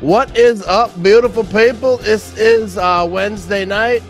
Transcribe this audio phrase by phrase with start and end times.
[0.00, 1.96] What is up, beautiful people?
[1.96, 4.00] This is uh, Wednesday night,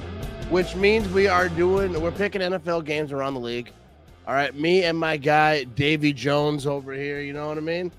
[0.51, 3.73] which means we are doing, we're picking NFL games around the league.
[4.27, 7.23] All right, me and my guy, Davy Jones, over here.
[7.23, 7.91] You know what I mean?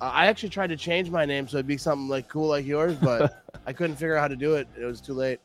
[0.00, 2.66] Uh, I actually tried to change my name so it'd be something like cool like
[2.66, 4.66] yours, but I couldn't figure out how to do it.
[4.76, 5.38] It was too late.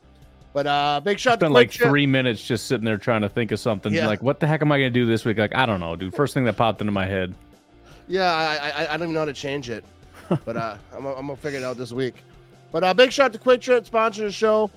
[0.52, 3.60] But uh, big shout Spent like three minutes just sitting there trying to think of
[3.60, 3.94] something.
[3.94, 4.08] Yeah.
[4.08, 5.38] Like, what the heck am I going to do this week?
[5.38, 6.16] Like, I don't know, dude.
[6.16, 7.32] First thing that popped into my head.
[8.08, 9.84] Yeah, I, I I don't even know how to change it,
[10.44, 12.14] but uh, I'm, I'm gonna figure it out this week.
[12.70, 14.70] But uh, big shout out to Kwik Trip, sponsor the show.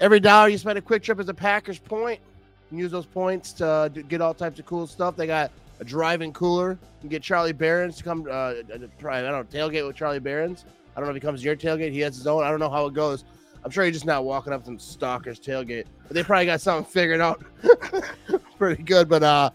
[0.00, 2.20] Every dollar you spend at Kwik Trip is a Packers point.
[2.20, 5.16] You can use those points to uh, get all types of cool stuff.
[5.16, 5.50] They got
[5.80, 6.70] a driving cooler.
[6.70, 8.26] You can get Charlie Berens to come.
[8.30, 8.54] Uh,
[8.98, 10.64] try I don't know tailgate with Charlie Berens.
[10.94, 11.92] I don't know if he comes to your tailgate.
[11.92, 12.44] He has his own.
[12.44, 13.24] I don't know how it goes.
[13.64, 16.60] I'm sure he's just not walking up to some stalker's tailgate, but they probably got
[16.60, 17.42] something figured out
[18.58, 19.08] pretty good.
[19.08, 19.50] But uh,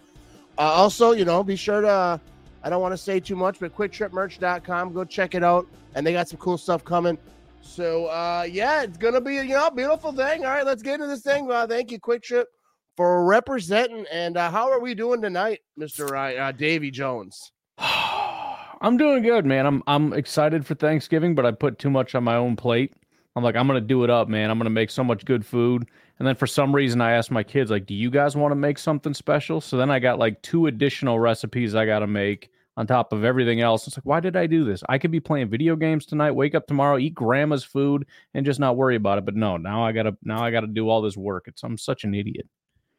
[0.57, 2.19] uh, also, you know, be sure to.
[2.65, 4.93] Uh, I don't want to say too much, but quicktripmerch.com.
[4.93, 5.67] Go check it out.
[5.93, 7.17] And they got some cool stuff coming.
[7.65, 10.45] So uh yeah, it's gonna be a you know beautiful thing.
[10.45, 11.51] All right, let's get into this thing.
[11.51, 12.47] Uh, thank you, Kwik Trip,
[12.95, 14.05] for representing.
[14.11, 17.51] And uh, how are we doing tonight, Mister Ryan, uh, Davy Jones?
[17.79, 19.65] I'm doing good, man.
[19.65, 22.93] I'm I'm excited for Thanksgiving, but I put too much on my own plate.
[23.35, 24.51] I'm like, I'm gonna do it up, man.
[24.51, 25.87] I'm gonna make so much good food.
[26.19, 28.55] And then for some reason, I asked my kids, like, do you guys want to
[28.55, 29.59] make something special?
[29.59, 33.61] So then I got like two additional recipes I gotta make on top of everything
[33.61, 33.87] else.
[33.87, 34.83] It's like, why did I do this?
[34.89, 38.59] I could be playing video games tonight, wake up tomorrow, eat grandma's food, and just
[38.59, 39.25] not worry about it.
[39.25, 41.45] But no, now I gotta now I gotta do all this work.
[41.47, 42.47] It's I'm such an idiot.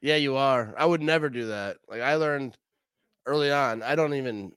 [0.00, 0.74] Yeah, you are.
[0.78, 1.76] I would never do that.
[1.88, 2.56] Like I learned
[3.26, 3.82] early on.
[3.82, 4.52] I don't even.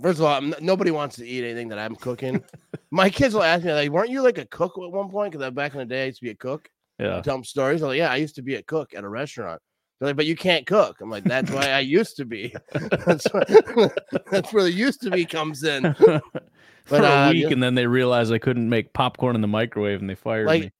[0.00, 2.44] First of all, I'm, nobody wants to eat anything that I'm cooking.
[2.90, 5.50] My kids will ask me like, "Weren't you like a cook at one point?" Because
[5.52, 6.68] back in the day, I used to be a cook.
[6.98, 7.20] Yeah.
[7.20, 7.82] tell them stories.
[7.82, 9.60] I'm like, yeah, I used to be a cook at a restaurant.
[9.98, 11.00] They're like, but you can't cook.
[11.00, 12.54] I'm like, that's why I used to be.
[13.06, 13.44] that's, why-
[14.30, 15.94] that's where the used to be comes in.
[15.94, 16.20] for
[16.88, 17.48] But, a uh, week, yeah.
[17.50, 20.62] and then they realized I couldn't make popcorn in the microwave, and they fired Like,
[20.64, 20.70] me.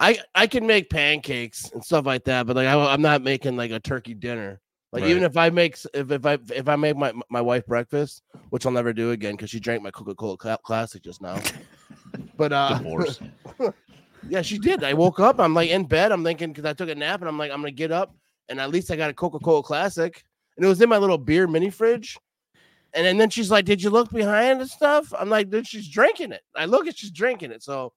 [0.00, 3.56] I I can make pancakes and stuff like that, but like I, I'm not making
[3.56, 4.60] like a turkey dinner.
[4.92, 5.10] Like Right.
[5.12, 8.66] even if I make if, if I if I make my my wife breakfast, which
[8.66, 11.38] I'll never do again because she drank my Coca Cola Classic just now.
[12.36, 13.20] But uh, Divorce.
[14.28, 14.82] Yeah, she did.
[14.82, 15.38] I woke up.
[15.38, 16.10] I'm like in bed.
[16.10, 18.14] I'm thinking because I took a nap, and I'm like, I'm gonna get up,
[18.48, 20.22] and at least I got a Coca Cola Classic,
[20.56, 22.16] and it was in my little beer mini fridge.
[22.92, 25.88] And then, then she's like, "Did you look behind and stuff?" I'm like, "Dude, she's
[25.88, 27.92] drinking it." I look at she's drinking it, so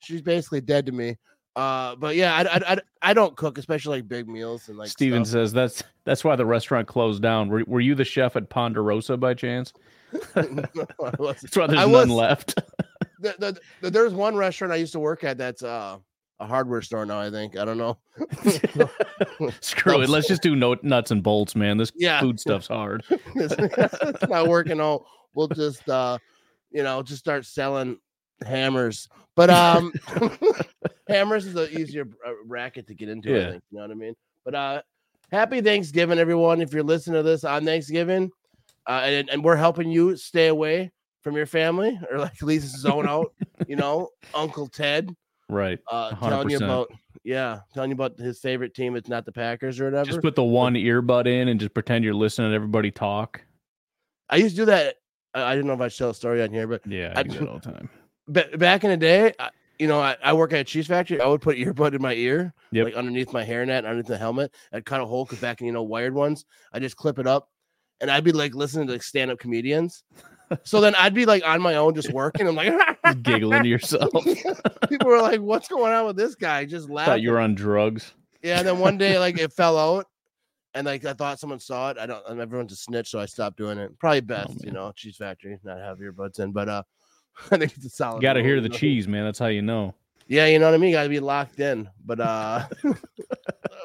[0.00, 1.16] she's basically dead to me.
[1.56, 4.88] Uh, but yeah, I, I, I, I don't cook, especially like big meals and like
[4.88, 5.32] Steven stuff.
[5.34, 7.48] says that's that's why the restaurant closed down.
[7.48, 9.72] Were, were you the chef at Ponderosa by chance?
[10.36, 10.64] No,
[11.04, 11.42] I wasn't.
[11.42, 12.54] That's why there's I none was- left.
[13.20, 15.98] the, the, the, there's one restaurant I used to work at that's uh
[16.40, 17.20] a hardware store now.
[17.20, 17.96] I think I don't know.
[19.60, 20.08] Screw it.
[20.08, 21.76] Let's just do no, nuts and bolts, man.
[21.76, 22.20] This Yeah.
[22.20, 23.04] food stuff's hard.
[23.10, 25.04] it's, it's not working out.
[25.34, 26.18] We'll just uh
[26.70, 27.98] you know just start selling
[28.44, 29.08] hammers.
[29.36, 29.92] But um
[31.08, 33.62] hammers is an easier uh, racket to get into, I think.
[33.70, 34.14] You know what I mean?
[34.44, 34.82] But uh
[35.30, 36.60] happy Thanksgiving, everyone.
[36.60, 38.30] If you're listening to this on Thanksgiving,
[38.88, 40.90] uh and, and we're helping you stay away
[41.22, 43.32] from your family or like at least zone out,
[43.66, 45.14] you know, Uncle Ted
[45.48, 45.78] Right.
[45.90, 46.90] uh telling you about
[47.22, 48.96] yeah, telling you about his favorite team.
[48.96, 50.04] It's not the Packers or whatever.
[50.04, 53.40] Just put the one earbud in and just pretend you're listening to everybody talk.
[54.28, 54.96] I used to do that.
[55.34, 57.20] I, I didn't know if I should tell a story on here, but Yeah, I
[57.20, 57.88] I do that all the time.
[58.28, 61.20] ba- back in the day, I, you know, I, I work at a cheese factory.
[61.20, 62.84] I would put earbud in my ear, Yep.
[62.86, 64.54] like underneath my hairnet, and underneath the helmet.
[64.72, 67.26] I'd cut a hole because back in you know wired ones, I just clip it
[67.26, 67.48] up,
[68.00, 70.02] and I'd be like listening to like stand up comedians.
[70.62, 72.46] So then I'd be like on my own, just working.
[72.48, 72.72] I'm like
[73.22, 74.12] giggling to yourself.
[74.88, 77.22] People were like, "What's going on with this guy?" Just Thought laughing.
[77.22, 78.14] you were on drugs.
[78.42, 78.58] Yeah.
[78.58, 80.06] And then one day, like it fell out,
[80.74, 81.98] and like I thought someone saw it.
[81.98, 82.22] I don't.
[82.28, 83.98] And everyone's a snitch, so I stopped doing it.
[83.98, 84.74] Probably best, you Oh, man.
[84.74, 86.82] know, cheese factory, not have earbuds in, but uh,
[87.50, 88.22] I think it's a solid.
[88.22, 89.24] Got to hear the cheese, man.
[89.24, 89.94] That's how you know.
[90.26, 90.92] Yeah, you know what I mean.
[90.92, 91.88] Got to be locked in.
[92.04, 92.66] But uh,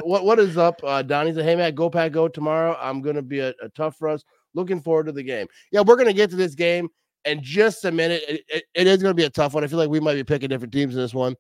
[0.01, 0.79] what what is up?
[0.83, 2.77] Uh, Donnie said, "Hey man, go pack go tomorrow.
[2.79, 4.23] I'm gonna be a, a tough for us.
[4.53, 5.47] Looking forward to the game.
[5.71, 6.89] Yeah, we're gonna get to this game
[7.25, 8.23] in just a minute.
[8.27, 9.63] It, it- it is gonna be a tough one.
[9.63, 11.35] I feel like we might be picking different teams in this one.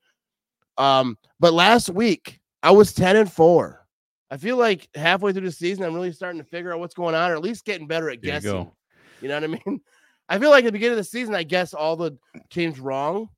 [0.77, 3.85] Um, but last week I was ten and four.
[4.31, 7.15] I feel like halfway through the season, I'm really starting to figure out what's going
[7.15, 8.51] on, or at least getting better at There guessing.
[8.51, 8.73] go.
[9.21, 9.81] You know what I mean?
[10.29, 12.15] I feel like at the beginning of the season, I guess all the
[12.51, 13.29] teams wrong,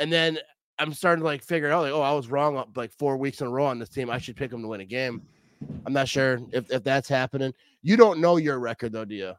[0.00, 0.38] and then
[0.80, 3.40] I'm starting to like figure out like, oh, I was wrong uh, like four weeks
[3.40, 4.10] in a row on this team.
[4.10, 5.22] I should pick them to win a game.
[5.86, 7.54] I'm not sure if, if that's happening.
[7.82, 9.32] You don't know your record though, do you?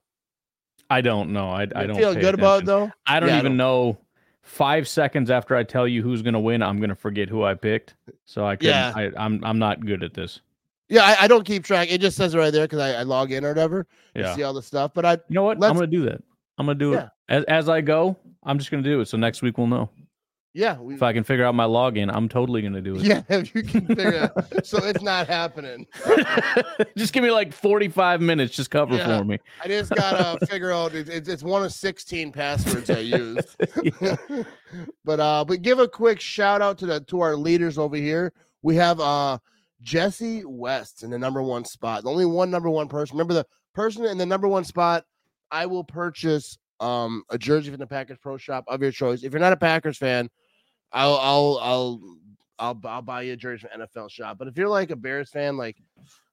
[0.89, 1.49] I don't know.
[1.49, 2.91] I, I don't feel good about it though.
[3.07, 3.97] I don't Yeah, I even know.
[4.41, 7.43] Five seconds after I tell you who's going to win, I'm going to forget who
[7.45, 7.95] I picked.
[8.25, 8.57] So I.
[8.59, 8.91] Yeah.
[8.93, 10.41] I, I'm I'm not good at this.
[10.89, 11.89] Yeah, I, I don't keep track.
[11.89, 14.35] It just says right there because I, I log in or whatever Yeah.
[14.35, 14.91] see all the stuff.
[14.93, 15.55] But I You know what?
[15.63, 16.21] I'm going to do that.
[16.57, 17.03] I'm going to do Yeah.
[17.03, 18.17] it as as I go.
[18.43, 19.07] I'm just going to do it.
[19.07, 19.89] So next week we'll know.
[20.55, 23.01] Yeah, we, If I can figure out my login, I'm totally gonna do it.
[23.01, 23.23] yeah.
[23.29, 25.87] If you can figure out, so it's not happening.
[26.97, 28.55] just give me like 45 minutes.
[28.55, 29.17] Just cover Yeah.
[29.17, 29.39] for me.
[29.63, 30.93] I just gotta figure out.
[30.93, 33.55] It's it's one of sixteen passwords I used.
[35.05, 38.31] But uh, but give a quick shout out to the to our leaders over here.
[38.61, 39.39] We have uh
[39.81, 42.03] Jesse West in the number one spot.
[42.03, 43.17] The only one number one person.
[43.17, 45.03] Remember the person in the number one spot.
[45.51, 49.23] I will purchase um a jersey from the Packers Pro Shop of your choice.
[49.23, 50.29] If you're not a Packers fan,
[50.93, 52.01] I'll I'll I'll
[52.59, 54.37] I'll, I'll buy you a jersey from NFL Shop.
[54.37, 55.75] But if you're like a Bears fan, like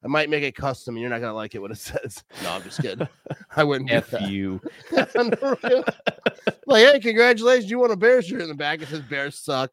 [0.04, 2.22] I might make it custom, and you're not gonna like it what it says.
[2.42, 3.08] No, I'm just kidding.
[3.56, 3.90] I wouldn't.
[3.90, 4.60] F you.
[4.92, 8.82] like, hey, congratulations, you won a Bears shirt in the back.
[8.82, 9.70] It says Bears suck.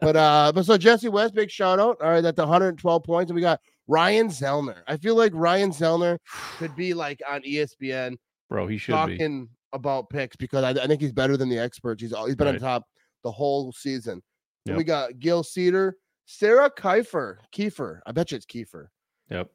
[0.00, 2.00] But uh, but so Jesse West, big shout out.
[2.02, 4.82] All right, that's 112 points, and we got Ryan Zellner.
[4.88, 6.18] I feel like Ryan Zellner
[6.58, 8.16] could be like on ESPN
[8.50, 8.96] Bro, he should be.
[8.96, 12.02] talking about picks because I, I think he's better than the experts.
[12.02, 12.86] He's he's been on top
[13.24, 14.22] the whole season.
[14.66, 14.76] Yep.
[14.76, 18.00] we got Gil Cedar, Sarah Kiefer, Kiefer.
[18.06, 18.86] I bet you it's Kiefer.
[19.30, 19.50] Yep.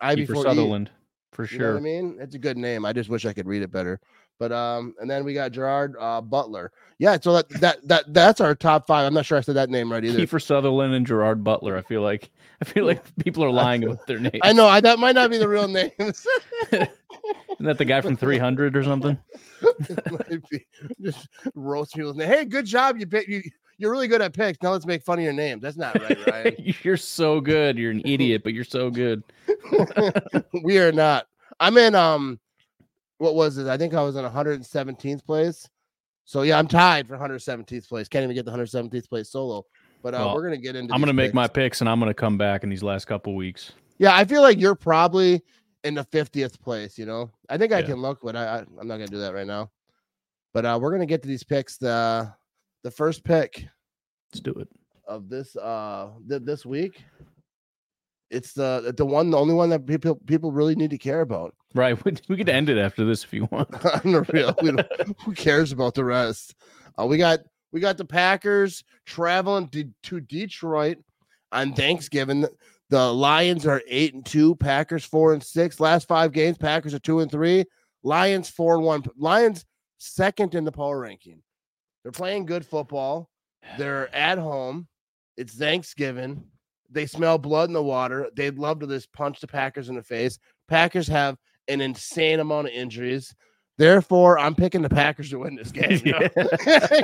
[0.00, 0.48] I Kiefer before E.
[0.48, 0.90] Sutherland.
[1.32, 1.58] For sure.
[1.58, 2.18] You know what I mean?
[2.20, 2.84] It's a good name.
[2.84, 4.00] I just wish I could read it better.
[4.40, 6.72] But um, and then we got Gerard uh, Butler.
[6.98, 9.06] Yeah, so that that that that's our top five.
[9.06, 10.18] I'm not sure I said that name right either.
[10.18, 11.76] Kiefer Sutherland and Gerard Butler.
[11.76, 12.30] I feel like
[12.62, 14.38] I feel like people are lying about their names.
[14.42, 15.92] I know I, that might not be the real names.
[16.72, 16.88] Isn't
[17.60, 19.18] that the guy from 300 or something?
[20.10, 20.66] Might be.
[21.02, 22.28] just roast people's name.
[22.28, 22.96] Hey, good job.
[22.96, 23.42] You pick you.
[23.76, 24.62] You're really good at picks.
[24.62, 25.60] Now let's make fun of your name.
[25.60, 26.54] That's not right, Ryan.
[26.82, 27.76] you're so good.
[27.76, 29.22] You're an idiot, but you're so good.
[30.62, 31.26] we are not.
[31.60, 32.40] I'm in um
[33.20, 33.66] what was it?
[33.66, 35.68] I think I was in 117th place.
[36.24, 38.08] So yeah, I'm tied for 117th place.
[38.08, 39.64] Can't even get the 117th place solo.
[40.02, 40.94] But uh, Well, we're gonna get into.
[40.94, 41.34] I'm gonna make picks.
[41.34, 43.72] my picks and I'm gonna come back in these last couple weeks.
[43.98, 45.42] Yeah, I feel like you're probably
[45.84, 46.96] in the 50th place.
[46.96, 47.86] You know, I think I Yeah.
[47.86, 49.70] can look, but I, I I'm not gonna do that right now.
[50.54, 51.76] But uh, we're gonna get to these picks.
[51.76, 52.32] The
[52.84, 53.66] the first pick
[54.32, 54.68] Let's do it.
[55.06, 57.04] of this uh th- this week.
[58.30, 61.54] It's the the one, the only one that people people really need to care about.
[61.72, 62.04] Right.
[62.04, 63.72] We, we could end it after this if you want.
[63.84, 64.56] on the real.
[65.24, 66.56] Who cares about the rest?
[67.00, 67.40] Uh, we got
[67.70, 70.98] we got the Packers traveling to, to Detroit
[71.52, 72.44] on Thanksgiving.
[72.88, 75.78] The Lions are eight and two, Packers four and six.
[75.78, 77.64] Last five games, Packers are two and three.
[78.02, 79.04] Lions four and one.
[79.16, 79.64] Lions
[79.98, 81.40] second in the power ranking.
[82.02, 83.30] They're playing good football.
[83.78, 84.88] They're at home.
[85.36, 86.49] It's Thanksgiving.
[86.90, 88.28] They smell blood in the water.
[88.34, 90.38] They'd love to just punch the Packers in the face.
[90.68, 91.36] Packers have
[91.68, 93.34] an insane amount of injuries.
[93.78, 95.90] Therefore, I'm picking the Packers to win this game.
[96.04, 96.28] You know,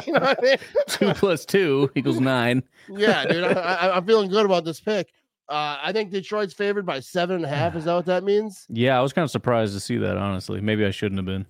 [0.07, 0.57] You know I mean?
[0.89, 2.63] two plus two equals nine.
[2.89, 5.09] yeah, dude, I, I, I'm feeling good about this pick.
[5.49, 7.77] Uh, I think Detroit's favored by seven and a half.
[7.77, 8.67] Is that what that means?
[8.69, 10.17] Yeah, I was kind of surprised to see that.
[10.17, 11.47] Honestly, maybe I shouldn't have been.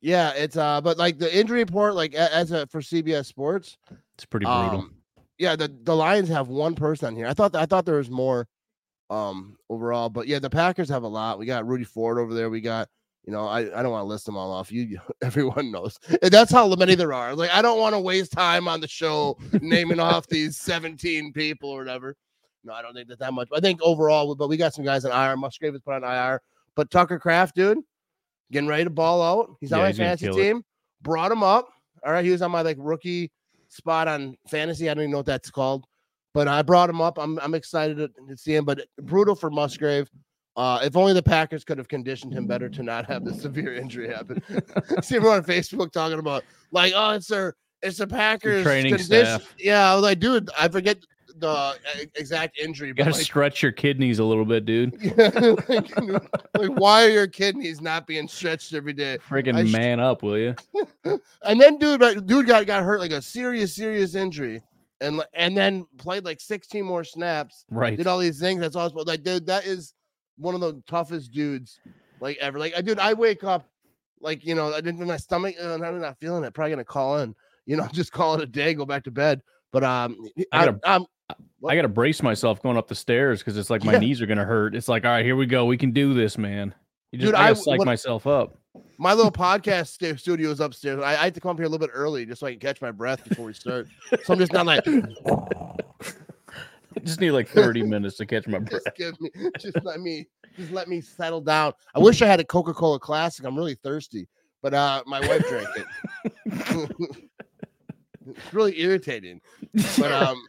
[0.00, 3.76] Yeah, it's uh, but like the injury report, like as a for CBS Sports,
[4.14, 4.78] It's pretty brutal.
[4.80, 4.94] um,
[5.38, 7.26] yeah, the the Lions have one person on here.
[7.26, 8.46] I thought I thought there was more,
[9.10, 11.38] um, overall, but yeah, the Packers have a lot.
[11.38, 12.50] We got Rudy Ford over there.
[12.50, 12.88] We got.
[13.24, 14.72] You know, I, I don't want to list them all off.
[14.72, 15.98] You, everyone knows.
[16.22, 17.34] And that's how many there are.
[17.34, 21.68] Like, I don't want to waste time on the show naming off these 17 people
[21.68, 22.16] or whatever.
[22.64, 23.48] No, I don't think that that much.
[23.54, 25.36] I think overall, but we got some guys on IR.
[25.36, 26.40] Musgrave is put on IR.
[26.74, 27.76] But Tucker Kraft, dude,
[28.50, 29.56] getting ready to ball out.
[29.60, 30.42] He's on Yeah, my fantasy kill it.
[30.42, 30.62] team.
[31.02, 31.68] Brought him up.
[32.06, 33.30] All right, he was on my like rookie
[33.68, 34.88] spot on fantasy.
[34.88, 35.84] I don't even know what that's called,
[36.34, 37.18] but I brought him up.
[37.18, 38.64] I'm I'm excited to, to see him.
[38.64, 40.08] But brutal for Musgrave.
[40.56, 43.74] Uh, if only the Packers could have conditioned him better to not have the severe
[43.76, 44.42] injury happen.
[45.02, 49.24] see everyone on Facebook talking about like, oh, it's their it's the Packers training condition-
[49.24, 49.54] staff.
[49.58, 50.98] Yeah, I was like, dude, I forget
[51.40, 51.76] the
[52.14, 54.92] exact injury, You gotta like, stretch your kidneys a little bit, dude.
[55.68, 55.96] like,
[56.56, 59.18] like, why are your kidneys not being stretched every day?
[59.28, 60.54] Freaking I sh- man up, will you?
[61.42, 64.62] And then dude, dude got got hurt like a serious, serious injury,
[65.00, 67.96] and and then played like 16 more snaps, Right.
[67.96, 68.60] did all these things.
[68.60, 68.98] That's awesome.
[69.06, 69.94] Like, dude, that is
[70.36, 71.80] one of the toughest dudes
[72.20, 72.58] like ever.
[72.58, 73.66] Like, I dude, I wake up
[74.20, 76.52] like you know, I didn't my stomach, uh, I'm not feeling it.
[76.54, 77.34] Probably gonna call in,
[77.66, 79.40] you know, just call it a day, go back to bed.
[79.72, 80.16] But um,
[80.52, 83.92] I I, gotta- I'm gotta brace myself going up the stairs because it's like my
[83.94, 83.98] Yeah.
[83.98, 84.74] knees are gonna hurt.
[84.74, 85.64] It's like, all right, here we go.
[85.66, 86.74] We can do this, man.
[87.12, 88.58] You just Dude, I I gotta psych myself up.
[88.98, 91.00] my little podcast stu- studio is upstairs.
[91.02, 92.60] I, I had to come up here a little bit early just so I can
[92.60, 93.88] catch my breath before we start.
[94.24, 95.02] So I'm just not like I
[97.04, 98.82] just need like 30 minutes to catch my breath.
[98.84, 101.72] just give me just let me just let me settle down.
[101.94, 103.44] I wish I had a Coca-Cola classic.
[103.46, 104.28] I'm really thirsty,
[104.62, 105.86] but uh my wife drank it.
[108.26, 109.40] it's really irritating.
[109.98, 110.42] But um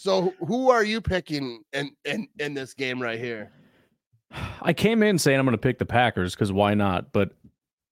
[0.00, 3.52] so who are you picking in in in this game right here?
[4.62, 7.12] I came in saying I'm gonna pick the Packers because why not?
[7.12, 7.32] But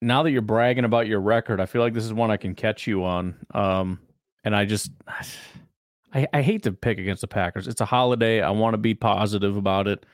[0.00, 2.54] now that you're bragging about your record, I feel like this is one I can
[2.54, 3.36] catch you on.
[3.52, 4.00] Um,
[4.42, 4.90] and I just
[6.14, 7.68] I, I hate to pick against the Packers.
[7.68, 8.40] It's a holiday.
[8.40, 10.06] I want to be positive about it.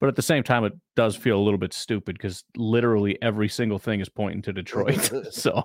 [0.00, 3.48] But at the same time, it does feel a little bit stupid because literally every
[3.48, 5.10] single thing is pointing to Detroit.
[5.30, 5.64] so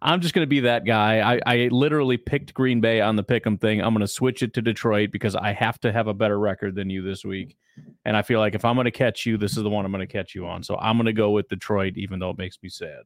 [0.00, 1.20] I'm just going to be that guy.
[1.20, 3.80] I, I literally picked Green Bay on the pick'em thing.
[3.80, 6.74] I'm going to switch it to Detroit because I have to have a better record
[6.74, 7.56] than you this week.
[8.04, 9.92] And I feel like if I'm going to catch you, this is the one I'm
[9.92, 10.62] going to catch you on.
[10.62, 13.02] So I'm going to go with Detroit, even though it makes me sad.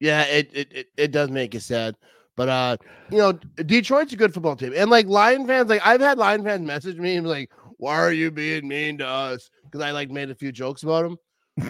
[0.00, 1.96] Yeah, it, it it, it does make you sad.
[2.36, 2.76] But uh,
[3.10, 6.44] you know, Detroit's a good football team, and like Lion fans, like I've had Lion
[6.44, 10.10] fans message me and like, "Why are you being mean to us?" Because I like
[10.10, 11.16] made a few jokes about them.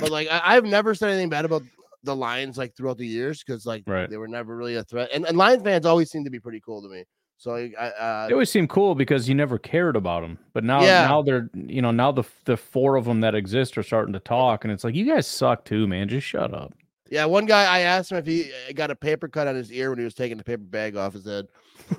[0.00, 1.62] But like I, have never said anything bad about
[2.06, 4.08] the Lions like throughout the years because like right.
[4.08, 5.10] they were never really a threat.
[5.12, 7.04] And and Lion fans always seem to be pretty cool to me.
[7.38, 10.38] So I, uh, they always seem cool because you never cared about them.
[10.54, 11.06] But now, yeah.
[11.06, 14.20] now they're you know now the the four of them that exist are starting to
[14.20, 16.08] talk, and it's like you guys suck too, man.
[16.08, 16.72] Just shut up.
[17.10, 19.70] Yeah, one guy I asked him if he uh, got a paper cut on his
[19.70, 21.46] ear when he was taking the paper bag off his head.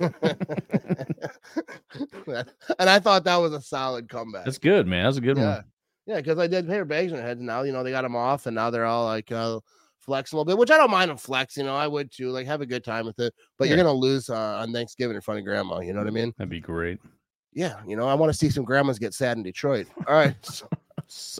[0.00, 0.14] and
[2.78, 4.44] I thought that was a solid comeback.
[4.44, 5.04] That's good, man.
[5.04, 5.54] That's a good yeah.
[5.54, 5.64] one.
[6.06, 8.16] Yeah, because I did paper bags on their heads, now you know they got them
[8.16, 9.60] off, and now they're all like uh,
[10.08, 11.58] flex a little bit, which I don't mind them flex.
[11.58, 12.30] You know, I would too.
[12.30, 13.74] Like have a good time with it, but yeah.
[13.74, 15.80] you're gonna lose uh, on Thanksgiving in front of grandma.
[15.80, 16.32] You know what I mean?
[16.38, 16.98] That'd be great.
[17.52, 19.86] Yeah, you know, I want to see some grandmas get sad in Detroit.
[20.06, 20.66] All right, so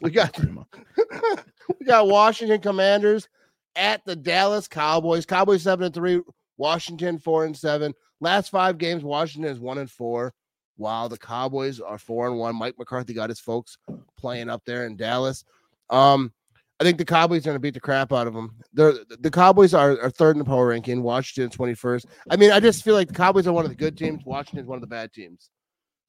[0.03, 0.39] we got
[1.81, 3.29] we got Washington Commanders
[3.75, 5.25] at the Dallas Cowboys.
[5.25, 6.21] Cowboys seven and three,
[6.59, 7.95] Washington four and seven.
[8.21, 10.35] Last five games, Washington is one and four,
[10.77, 12.55] while the Cowboys are four and one.
[12.55, 13.79] Mike McCarthy got his folks
[14.19, 15.43] playing up there in Dallas.
[15.89, 16.35] Um,
[16.81, 18.55] I think the Cowboys are going to beat the crap out of them.
[18.73, 21.03] They're, the Cowboys are, are third in the power ranking.
[21.03, 22.07] Washington twenty first.
[22.31, 24.25] I mean, I just feel like the Cowboys are one of the good teams.
[24.25, 25.51] Washington is one of the bad teams.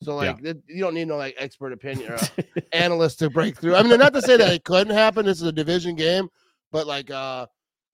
[0.02, 0.54] So like yeah.
[0.68, 2.28] you don't need no like expert opinion or uh,
[2.72, 3.76] analyst to break through.
[3.76, 5.26] I mean, not to say that it couldn't happen.
[5.26, 6.30] This is a division game,
[6.72, 7.48] but like uh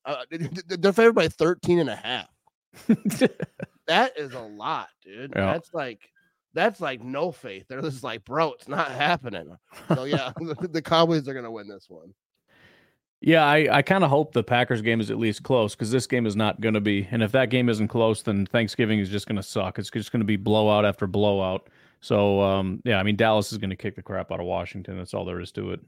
[0.05, 0.23] uh,
[0.67, 2.27] they're favored by 13 and a half.
[3.87, 5.33] that is a lot, dude.
[5.35, 5.53] Yeah.
[5.53, 5.99] That's like
[6.53, 7.65] that's like no faith.
[7.67, 9.57] They're just like, bro, it's not happening.
[9.93, 12.13] So yeah, the Cowboys are gonna win this one.
[13.21, 16.05] Yeah, I, I kind of hope the Packers game is at least close because this
[16.05, 17.07] game is not going to be.
[17.09, 19.79] And if that game isn't close, then Thanksgiving is just going to suck.
[19.79, 21.69] It's just going to be blowout after blowout.
[22.01, 24.97] So, um, yeah, I mean, Dallas is going to kick the crap out of Washington.
[24.97, 25.79] That's all there is to it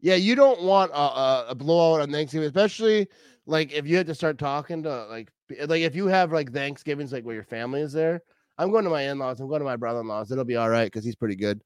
[0.00, 3.08] yeah, you don't want a, a, blowout on Thanksgiving, especially
[3.46, 5.32] like if you had to start talking to like
[5.66, 8.22] like if you have like Thanksgivings like where your family is there.
[8.58, 9.40] I'm going to my in-laws.
[9.40, 10.30] I'm going to my brother-in-laws.
[10.30, 11.62] It'll be all right because he's pretty good.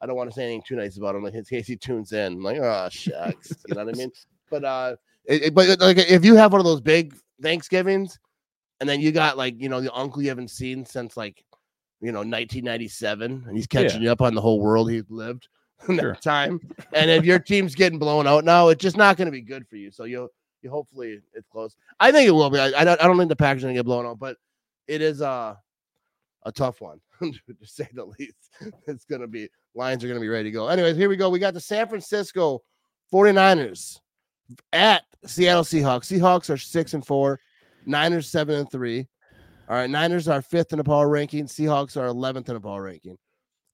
[0.00, 2.12] I don't want to say anything too nice about him, like in case he tunes
[2.12, 2.34] in.
[2.34, 4.10] I'm like, oh shucks, you know what I mean?
[4.50, 8.20] But uh, it, but like if you have one of those big Thanksgivings,
[8.78, 11.42] and then you got like you know the uncle you haven't seen since like
[12.00, 14.08] you know 1997, and he's catching yeah.
[14.08, 15.48] you up on the whole world he's lived
[15.88, 16.14] in sure.
[16.16, 16.60] time.
[16.92, 19.66] And if your team's getting blown out now, it's just not going to be good
[19.66, 19.90] for you.
[19.90, 20.28] So you'll
[20.62, 21.74] you hopefully it's close.
[21.98, 22.58] I think it will be.
[22.60, 24.36] I, I don't I don't think the Packers are going to get blown out, but
[24.86, 25.58] it is a
[26.44, 27.00] a tough one
[27.46, 28.50] to say the least.
[28.86, 30.68] It's going to be Lions are going to be ready to go.
[30.68, 31.30] Anyways, here we go.
[31.30, 32.62] We got the San Francisco
[33.12, 33.98] 49ers
[34.72, 36.12] at Seattle Seahawks.
[36.12, 37.40] Seahawks are 6 and 4,
[37.86, 39.08] Niners 7 and 3.
[39.68, 42.82] All right, Niners are 5th in the power ranking, Seahawks are 11th in the power
[42.82, 43.16] ranking.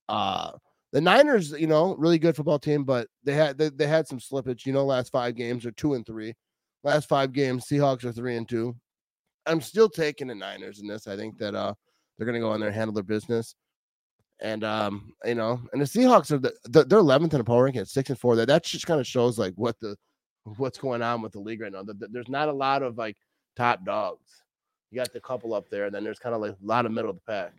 [0.07, 0.51] Uh
[0.91, 4.19] the Niners, you know, really good football team, but they had they, they had some
[4.19, 4.65] slippage.
[4.65, 6.33] You know, last five games are two and three.
[6.83, 8.75] Last five games, Seahawks are three and two.
[9.45, 11.07] I'm still taking the Niners in this.
[11.07, 11.73] I think that uh
[12.21, 13.55] they're gonna go in there and handle their business.
[14.41, 17.81] And um, you know, and the Seahawks are the, they're 11th in the power ranking
[17.81, 18.35] at six and four.
[18.35, 19.95] That that just kind of shows like what the
[20.57, 21.83] what's going on with the league right now.
[21.83, 23.17] There's not a lot of like
[23.57, 24.43] top dogs.
[24.91, 26.91] You got the couple up there, and then there's kind of like a lot of
[26.91, 27.53] middle of the pack.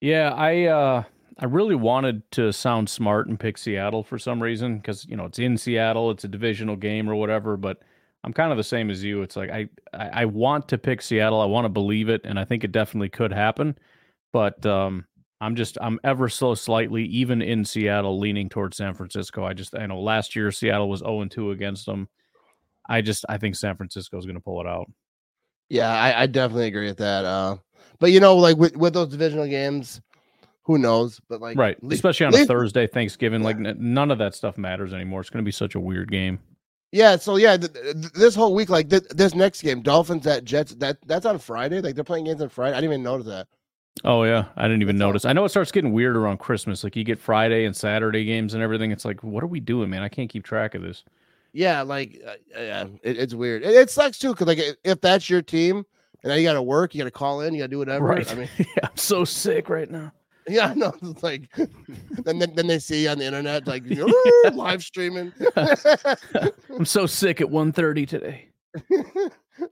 [0.00, 1.02] Yeah, I uh
[1.38, 5.24] I really wanted to sound smart and pick Seattle for some reason because you know
[5.24, 7.56] it's in Seattle, it's a divisional game or whatever.
[7.56, 7.80] But
[8.24, 9.22] I'm kind of the same as you.
[9.22, 11.40] It's like I I, I want to pick Seattle.
[11.40, 13.76] I want to believe it, and I think it definitely could happen.
[14.32, 15.04] But um,
[15.40, 19.44] I'm just I'm ever so slightly even in Seattle leaning towards San Francisco.
[19.44, 22.08] I just I know last year Seattle was 0 2 against them.
[22.88, 24.90] I just I think San Francisco is going to pull it out.
[25.68, 27.24] Yeah, I, I, definitely agree with that.
[27.24, 27.56] Uh,
[27.98, 30.00] but you know, like with, with those divisional games,
[30.62, 31.20] who knows?
[31.28, 33.46] But like, right, especially on a Thursday, Thanksgiving, yeah.
[33.46, 35.20] like none of that stuff matters anymore.
[35.20, 36.38] It's going to be such a weird game.
[36.92, 40.44] Yeah, so yeah, th- th- this whole week, like th- this next game, Dolphins at
[40.44, 41.80] Jets, that that's on Friday.
[41.80, 42.76] Like they're playing games on Friday.
[42.76, 43.48] I didn't even notice that.
[44.04, 45.24] Oh yeah, I didn't even that's notice.
[45.24, 45.30] All.
[45.30, 46.84] I know it starts getting weird around Christmas.
[46.84, 48.92] Like you get Friday and Saturday games and everything.
[48.92, 50.02] It's like, what are we doing, man?
[50.02, 51.04] I can't keep track of this.
[51.52, 53.62] Yeah, like uh, yeah, it, it's weird.
[53.62, 55.84] It, it sucks too, because like if that's your team
[56.22, 57.78] and now you got to work, you got to call in, you got to do
[57.78, 58.04] whatever.
[58.04, 58.30] Right.
[58.30, 60.12] I mean, yeah, I'm so sick right now.
[60.48, 61.50] Yeah, no, it's like
[62.24, 63.82] then, then they see you on the internet like
[64.52, 65.32] live streaming.
[65.56, 68.48] I'm so sick at 1:30 today.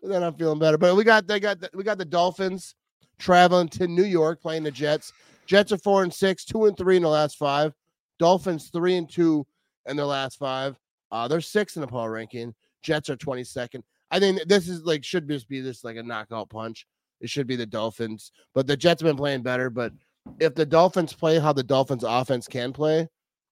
[0.03, 0.79] then I'm feeling better.
[0.79, 2.75] But we got they got the, we got the Dolphins
[3.19, 5.13] traveling to New York playing the Jets.
[5.47, 7.73] Jets are four and six, two and three in the last five.
[8.19, 9.47] Dolphins three and two
[9.87, 10.77] in their last five.
[11.13, 12.55] Uh, they're six in the power ranking.
[12.83, 13.83] Jets are 22nd.
[14.11, 16.87] I think this is like should just be this like a knockout punch.
[17.21, 19.71] It should be the Dolphins, but the Jets have been playing better.
[19.71, 19.93] But
[20.41, 23.09] if the Dolphins play how the Dolphins offense can play,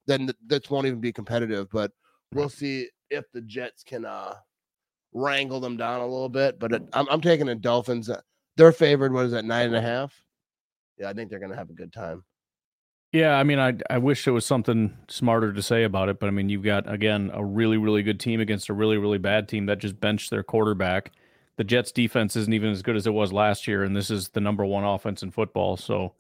[0.07, 1.69] then th- this won't even be competitive.
[1.71, 1.93] But
[2.33, 4.35] we'll see if the Jets can uh
[5.13, 6.59] wrangle them down a little bit.
[6.59, 8.09] But it, I'm, I'm taking the Dolphins.
[8.09, 8.21] Uh,
[8.57, 9.13] they're favored.
[9.13, 9.45] What is that?
[9.45, 10.15] Nine and a half.
[10.99, 12.25] Yeah, I think they're gonna have a good time.
[13.13, 16.29] Yeah, I mean, I I wish there was something smarter to say about it, but
[16.29, 19.49] I mean, you've got again a really really good team against a really really bad
[19.49, 21.13] team that just benched their quarterback.
[21.57, 24.31] The Jets defense isn't even as good as it was last year, and this is
[24.31, 25.77] the number one offense in football.
[25.77, 26.15] So,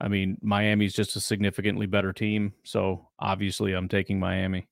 [0.00, 2.52] I mean, Miami's just a significantly better team.
[2.64, 4.68] So obviously, I'm taking Miami.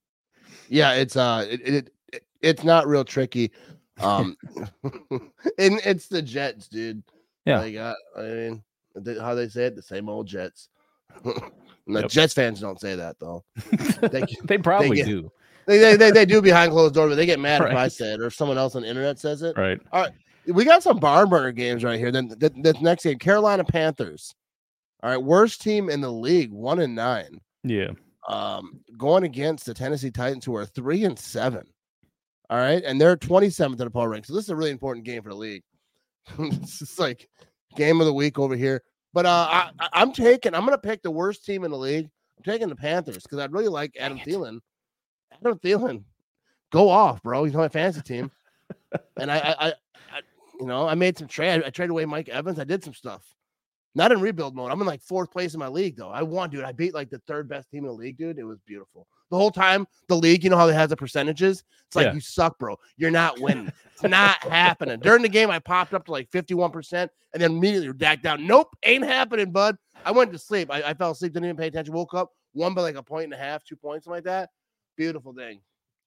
[0.69, 3.51] Yeah, it's uh, it, it, it it's not real tricky.
[4.01, 4.37] Um,
[4.83, 7.01] and it's the Jets, dude.
[7.45, 7.61] Yeah.
[7.61, 8.63] Like, uh, I mean,
[9.21, 10.69] how they say it, the same old Jets.
[11.25, 11.41] the
[11.87, 12.09] Yep.
[12.11, 13.45] Jets fans don't say that though.
[14.01, 15.31] They, They probably get- do,
[15.67, 17.93] they, they, they, they do behind closed doors, but they get mad if I Right.
[17.93, 19.57] say it or if someone else on the internet says it.
[19.57, 19.81] right?
[19.93, 20.13] All right.
[20.49, 22.11] We got some barn burner games right here.
[22.11, 24.35] Then the, the next game, Carolina Panthers.
[25.05, 27.39] All right, worst team in the league, one and nine.
[27.63, 27.91] Yeah,
[28.27, 31.67] um, going against the Tennessee Titans, who are three and seven.
[32.49, 34.25] All right, and they're 27th in the power rank.
[34.25, 35.63] So this is a really important game for the league.
[36.39, 37.29] it's is like
[37.77, 38.83] game of the week over here.
[39.13, 40.55] But uh, I, I- I'm taking.
[40.55, 42.09] I'm gonna pick the worst team in the league.
[42.39, 44.31] I'm taking the Panthers because I really like Adam Dang it.
[44.31, 44.59] Thielen.
[45.35, 46.05] Adam Thielen,
[46.73, 47.45] go off, bro.
[47.45, 48.31] He's on my fantasy team,
[49.19, 50.21] and I, I, I, I,
[50.61, 51.63] you know, I made some trade.
[51.63, 52.59] I traded away Mike Evans.
[52.59, 53.23] I did some stuff.
[53.97, 54.73] Not in rebuild mode.
[54.73, 56.09] I'm in like fourth place in my league, though.
[56.11, 56.65] I won, dude.
[56.65, 58.39] I beat like the third best team in the league, dude.
[58.39, 59.07] It was beautiful.
[59.31, 61.63] The whole time, the league, you know how it has the percentages?
[61.87, 62.15] It's like Yeah.
[62.15, 62.77] you suck, bro.
[62.97, 63.73] You're not winning.
[63.93, 64.99] It's not happening.
[64.99, 68.47] During the game, I popped up to like 51% and then immediately back down.
[68.47, 69.77] Nope, ain't happening, bud.
[70.05, 70.71] I went to sleep.
[70.73, 71.95] I, I fell asleep, didn't even pay attention.
[71.95, 74.51] Woke up, won by like a point and a half, two points, something like that.
[74.97, 75.61] Beautiful thing.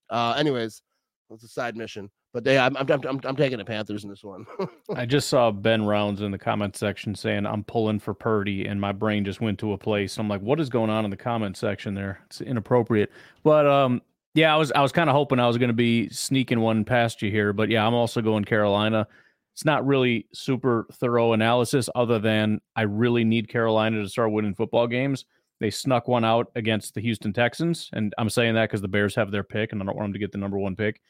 [0.10, 0.82] Uh, anyways,
[1.30, 2.10] it's a side mission.
[2.38, 4.46] But they, I'm, I'm, I'm, I'm taking the Panthers in this one.
[4.96, 8.80] I just saw Ben Rounds in the comment section saying I'm pulling for Purdy, and
[8.80, 10.20] my brain just went to a place.
[10.20, 12.20] I'm like, what is going on in the comment section there?
[12.28, 13.12] It's inappropriate.
[13.42, 14.04] But um,
[14.36, 16.86] yeah, I was I was kind of hoping I was going to be sneaking one
[16.86, 19.08] past you here, but yeah, I'm also going Carolina.
[19.56, 24.54] It's not really super thorough analysis, other than I really need Carolina to start winning
[24.54, 25.26] football games.
[25.60, 29.16] They snuck one out against the Houston Texans, and I'm saying that because the Bears
[29.16, 31.02] have their pick, and I don't want them to get the number one pick.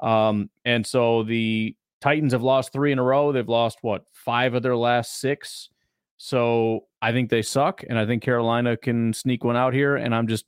[0.00, 3.32] Um, and so the Titans have lost three in a row.
[3.32, 5.68] They've lost what five of their last six.
[6.16, 9.96] So I think they suck, and I think Carolina can sneak one out here.
[9.96, 10.44] And I'm just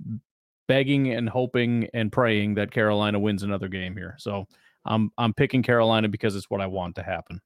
[0.69, 4.15] begging and hoping and praying that Carolina wins another game here.
[4.19, 4.47] So
[4.85, 7.41] I'm I'm picking Carolina because it's what I want to happen.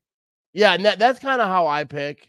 [0.54, 2.28] yeah, and that, that's kind of how I pick.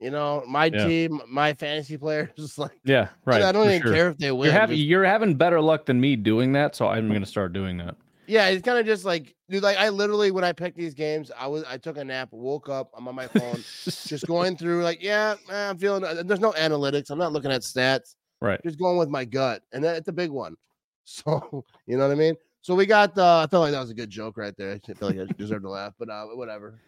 [0.00, 0.86] You know, my Yeah.
[0.88, 3.42] team, my fantasy players, like Yeah, right.
[3.42, 3.92] I don't even sure.
[3.92, 4.46] care if they win.
[4.50, 7.26] You're having just- you're having better luck than me doing that, so I'm going to
[7.26, 7.94] start doing that.
[8.32, 9.62] Yeah, it's kind of just like, dude.
[9.62, 12.68] Like I literally, when I picked these games, I was I took a nap, woke
[12.68, 16.02] up, I'm on my phone, just going through like, yeah, I'm feeling.
[16.02, 17.10] uh, There's no analytics.
[17.10, 18.16] I'm not looking at stats.
[18.40, 18.58] right.
[18.64, 20.56] Just going with my gut, and that, it's a big one.
[21.04, 22.36] So you know what I mean.
[22.62, 23.18] So we got.
[23.18, 24.72] uh I felt like that was a good joke right there.
[24.72, 26.78] I feel like I deserved to laugh, but uh, whatever.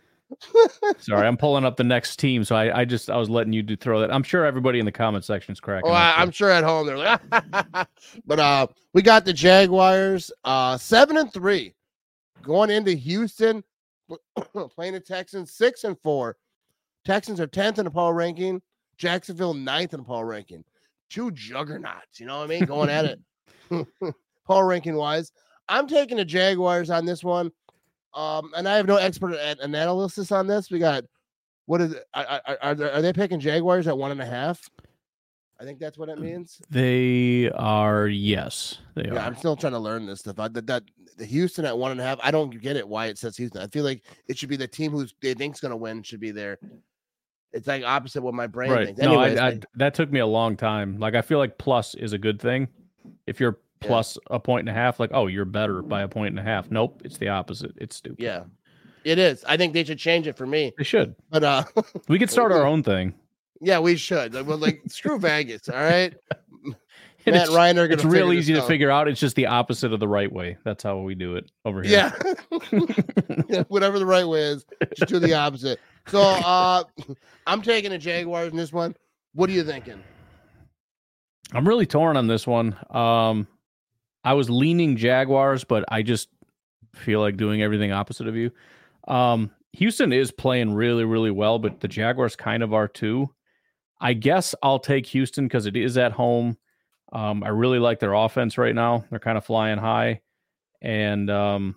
[0.98, 3.62] Sorry, I'm pulling up the next team, so I, I just I was letting you
[3.62, 4.12] do throw that.
[4.12, 5.90] I'm sure everybody in the comment section is cracking.
[5.90, 6.14] Oh, I.
[6.16, 7.20] I'm sure at home they're like,
[8.26, 11.74] but uh, we got the Jaguars, uh, seven and three,
[12.42, 13.62] going into Houston,
[14.74, 16.36] playing the Texans, six and four.
[17.04, 18.62] Texans are tenth in the power ranking.
[18.96, 20.64] Jacksonville ninth in the power ranking.
[21.10, 22.64] Two juggernauts, you know what I mean?
[22.64, 23.20] Going at it,
[24.46, 25.32] power ranking wise.
[25.68, 27.50] I'm taking the Jaguars on this one,
[28.14, 30.70] um, and I have no expert a- analysis on this.
[30.70, 31.04] We got
[31.66, 32.04] what is it?
[32.14, 34.70] Are, are, are, they- picking Jaguars at one and a half?
[35.60, 36.60] I think that's what it means.
[36.68, 39.18] They are yes, they Yeah, are.
[39.20, 40.38] I'm still trying to learn this stuff.
[40.38, 40.82] I, that, that
[41.16, 42.18] the Houston at one and a half.
[42.22, 43.62] I don't get it why it says Houston.
[43.62, 46.20] I feel like it should be the team who's they think's going to win should
[46.20, 46.58] be there.
[47.52, 48.86] It's like opposite what my brain right.
[48.86, 49.00] thinks.
[49.00, 50.98] No, Anyways, I, I, that took me a long time.
[50.98, 52.66] Like I feel like plus is a good thing.
[53.26, 53.88] If you're Yeah.
[53.88, 56.42] plus a point and a half, like oh you're better by a point and a
[56.42, 56.70] half.
[56.70, 57.72] Nope, it's the opposite.
[57.76, 58.22] It's stupid.
[58.22, 58.44] yeah,
[59.04, 59.44] it is.
[59.46, 60.72] I think they should change it for me.
[60.76, 61.14] they should.
[61.30, 61.64] But uh,
[62.08, 63.14] We could start our own thing.
[63.60, 64.34] yeah, we should.
[64.34, 65.68] Like, Well, like screw Vegas.
[65.68, 66.14] All right,
[66.64, 66.74] And
[67.34, 69.08] Matt it's, Ryan are it's real easy to figure out.
[69.08, 70.56] It's just the opposite of the right way.
[70.64, 72.12] That's how we do it over here.
[72.72, 72.80] Yeah.
[73.48, 75.80] yeah, whatever the right way is, just do the opposite.
[76.08, 76.84] So uh
[77.46, 78.94] I'm taking the Jaguars in this one.
[79.34, 80.02] What are you thinking?
[81.52, 82.76] I'm really torn on this one.
[82.90, 83.46] Um,
[84.24, 86.28] I was leaning Jaguars, but I just
[86.94, 88.50] feel like doing everything opposite of you.
[89.06, 93.30] Um, Houston is playing really, really well, but the Jaguars kind of are too.
[94.00, 96.56] I guess I'll take Houston because it is at home.
[97.12, 99.04] Um, I really like their offense right now.
[99.10, 100.20] They're kind of flying high,
[100.80, 101.76] and um,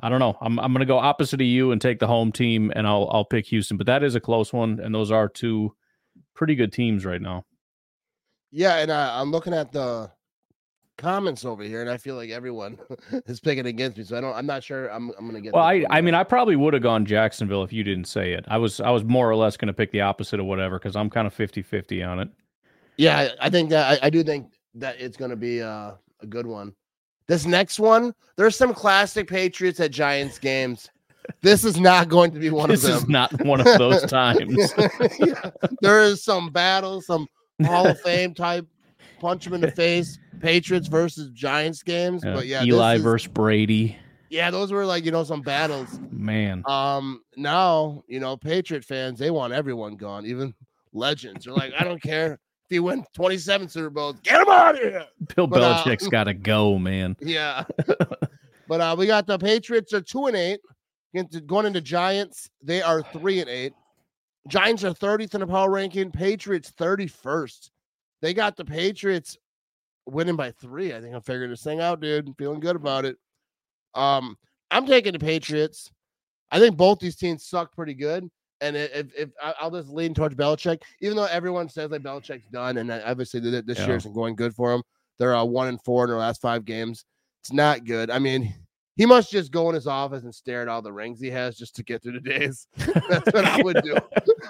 [0.00, 0.36] I don't know.
[0.40, 3.08] I'm I'm going to go opposite of you and take the home team, and I'll
[3.10, 3.76] I'll pick Houston.
[3.76, 5.74] But that is a close one, and those are two
[6.34, 7.44] pretty good teams right now.
[8.50, 10.10] Yeah, and uh, I'm looking at the
[10.98, 12.78] comments over here, and I feel like everyone
[13.26, 14.04] is picking against me.
[14.04, 14.34] So I don't.
[14.34, 14.88] I'm not sure.
[14.88, 15.12] I'm.
[15.18, 15.52] I'm gonna get.
[15.52, 15.84] Well, I.
[15.90, 18.44] I mean, I probably would have gone Jacksonville if you didn't say it.
[18.48, 18.80] I was.
[18.80, 21.34] I was more or less to pick the opposite of whatever because I'm kind of
[21.34, 22.28] 50-50 on it.
[22.96, 26.46] Yeah, I think that I, I do think that it's to be uh, a good
[26.46, 26.74] one.
[27.26, 30.90] This next one, there's some classic Patriots at Giants games.
[31.40, 32.94] This is not going to be one this of them.
[32.94, 34.72] This is not one of those times.
[35.18, 35.50] yeah,
[35.80, 37.26] there is some battles, some
[37.64, 38.66] Hall of Fame type
[39.22, 40.18] punch him in the face.
[40.40, 42.34] Patriots versus Giants games, yeah.
[42.34, 43.96] but yeah, Eli versus Brady.
[44.28, 46.00] Yeah, those were like you know some battles.
[46.10, 50.52] Man, um, now you know Patriot fans they want everyone gone, even
[50.92, 51.44] legends.
[51.44, 54.80] They're like, I don't care if you win 27 Super Bowls, get him out of
[54.80, 55.06] here.
[55.34, 57.16] Bill but, Belichick's uh, got to go, man.
[57.20, 57.64] Yeah,
[58.68, 60.60] but uh, we got the Patriots are two and eight.
[61.46, 63.74] Going into Giants, they are three and eight.
[64.48, 66.10] Giants are 30th in the power ranking.
[66.10, 67.70] Patriots 31st.
[68.22, 69.36] They got the Patriots
[70.06, 70.94] winning by three.
[70.94, 72.32] I think I'm figuring this thing out, dude.
[72.38, 73.16] feeling good about it.
[73.94, 74.36] Um,
[74.70, 75.90] I'm taking the Patriots.
[76.50, 78.28] I think both these teams suck pretty good.
[78.60, 82.78] And if, if I'll just lean towards Belichick, even though everyone says like Belichick's done,
[82.78, 83.86] and obviously this yeah.
[83.86, 84.82] year isn't going good for him.
[85.18, 87.04] They're uh, one and four in their last five games.
[87.42, 88.08] It's not good.
[88.08, 88.54] I mean,
[88.96, 91.56] he must just go in his office and stare at all the rings he has
[91.56, 92.66] just to get through the days.
[92.76, 93.96] That's what I would do.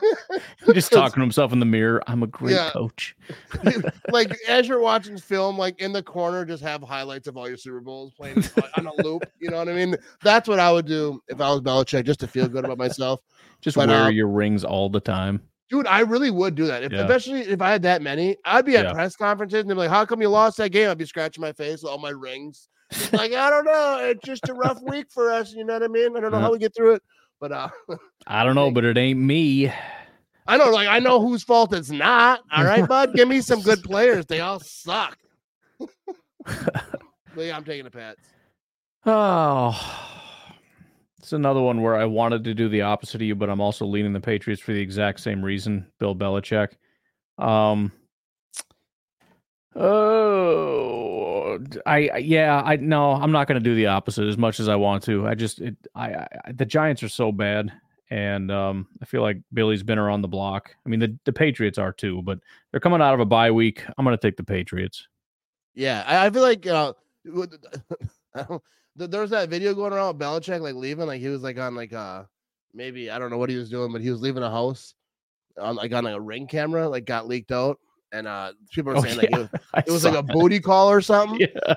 [0.73, 2.03] just talking to himself in the mirror.
[2.09, 2.71] I'm a great yeah.
[2.71, 3.15] coach.
[4.11, 7.57] like as you're watching film, like in the corner, just have highlights of all your
[7.57, 8.45] Super Bowls playing
[8.77, 9.23] on a loop.
[9.39, 9.97] You know what I mean?
[10.23, 13.21] That's what I would do if I was Belichick, just to feel good about myself.
[13.61, 15.41] Just but, wear uh, your rings all the time.
[15.71, 16.83] Dude, I really would do that.
[16.83, 17.03] If, yeah.
[17.03, 18.37] Especially if I had that many.
[18.45, 18.93] I'd be at yeah.
[18.93, 20.91] press conferences and be like, How come you lost that game?
[20.91, 22.69] I'd be scratching my face with all my rings
[23.13, 23.99] like, I don't know.
[24.03, 25.53] It's just a rough week for us.
[25.53, 26.17] You know what I mean?
[26.17, 27.03] I don't know how we get through it,
[27.41, 27.69] but uh,
[28.27, 29.73] I don't know, but it ain't me.
[30.47, 32.41] I know, like I know whose fault it's not.
[32.51, 33.15] All right, bud.
[33.15, 34.27] Give me some good players.
[34.27, 35.17] They all suck.
[37.37, 38.21] yeah, I'm taking the Pats.
[39.07, 39.79] Oh,
[41.19, 43.87] it's another one where I wanted to do the opposite of you, but I'm also
[43.87, 45.87] leaning the Patriots for the exact same reason.
[45.99, 46.71] Bill Belichick.
[47.39, 47.93] Um.
[49.75, 54.69] Oh, I yeah, I no, I'm not going to do the opposite as much as
[54.69, 55.27] I want to.
[55.27, 57.73] I just it, I, I the Giants are so bad,
[58.11, 60.75] and um, I feel like Billy's been around the block.
[60.85, 62.39] I mean, the the Patriots are too, but
[62.71, 63.83] they're coming out of a bye week.
[63.97, 65.09] I'm going to take the Patriots.
[65.75, 66.93] Yeah, I, I feel like uh,
[68.97, 71.95] there's that video going around with Belichick like leaving, like he was like on like
[71.95, 72.25] uh
[72.75, 74.93] maybe I don't know what he was doing, but he was leaving a house
[75.59, 77.79] on like on like a ring camera, like got leaked out
[78.13, 79.37] and uh people are oh, saying yeah.
[79.39, 80.33] like it was, it was like a that.
[80.33, 81.41] booty call or something.
[81.41, 81.75] Yeah.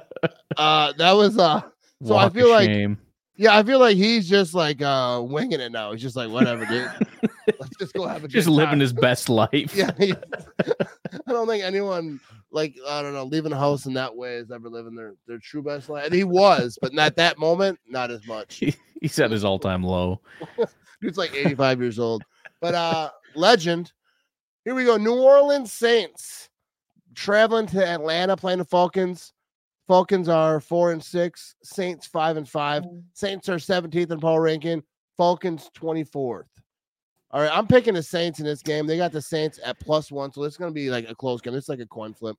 [0.58, 1.62] Uh that was uh
[2.04, 2.98] so Walk I feel like shame.
[3.38, 5.92] yeah, I feel like he's just like uh winging it now.
[5.92, 6.92] He's just like whatever, dude.
[7.60, 9.74] Let's just go have a just living his best life.
[9.76, 9.92] yeah.
[10.00, 10.14] He,
[11.28, 12.20] I don't think anyone
[12.52, 15.40] like I don't know, leaving a house in that way is ever living their their
[15.40, 16.06] true best life.
[16.06, 18.56] And he was, but not that moment, not as much.
[18.56, 20.22] He, he's at his all time low.
[21.02, 22.24] Dude's like 85 years old.
[22.62, 23.92] But uh legend
[24.66, 24.98] here we go.
[24.98, 26.50] New Orleans Saints
[27.14, 29.32] traveling to Atlanta playing the Falcons.
[29.88, 31.56] Falcons are four and six.
[31.64, 32.84] Saints five and five.
[32.84, 33.04] Mm.
[33.14, 34.84] Saints are 17th in power ranking.
[35.16, 36.44] Falcons 24th.
[37.32, 38.88] All right, I'm picking the Saints in this game.
[38.88, 41.42] They got the Saints at plus one, so it's going to be like a close
[41.42, 41.54] game.
[41.54, 42.38] It's like a coin flip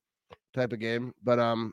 [0.55, 1.13] type of game.
[1.23, 1.73] But um,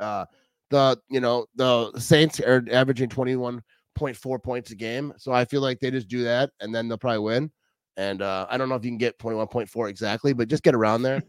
[0.00, 0.24] uh,
[0.70, 5.80] the you know the Saints are averaging 21.4 points a game, so I feel like
[5.80, 7.50] they just do that and then they'll probably win.
[7.98, 11.02] And uh, I don't know if you can get 21.4 exactly, but just get around
[11.02, 11.20] there.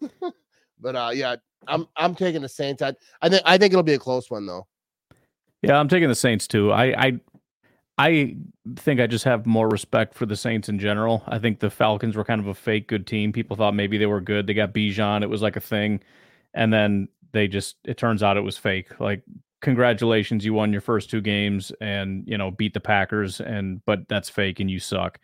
[0.80, 1.36] but uh, yeah,
[1.68, 2.80] I'm I'm taking the Saints.
[2.82, 4.66] I, I think I think it'll be a close one though.
[5.60, 6.72] Yeah, I'm taking the Saints too.
[6.72, 7.20] I I
[7.98, 8.36] I
[8.76, 11.22] think I just have more respect for the Saints in general.
[11.26, 13.30] I think the Falcons were kind of a fake good team.
[13.30, 14.46] People thought maybe they were good.
[14.46, 15.22] They got Bijan.
[15.22, 16.00] It was like a thing.
[16.54, 18.98] And then they just it turns out it was fake.
[18.98, 19.22] Like
[19.60, 24.08] congratulations, you won your first two games and you know beat the Packers and but
[24.08, 25.18] that's fake and you suck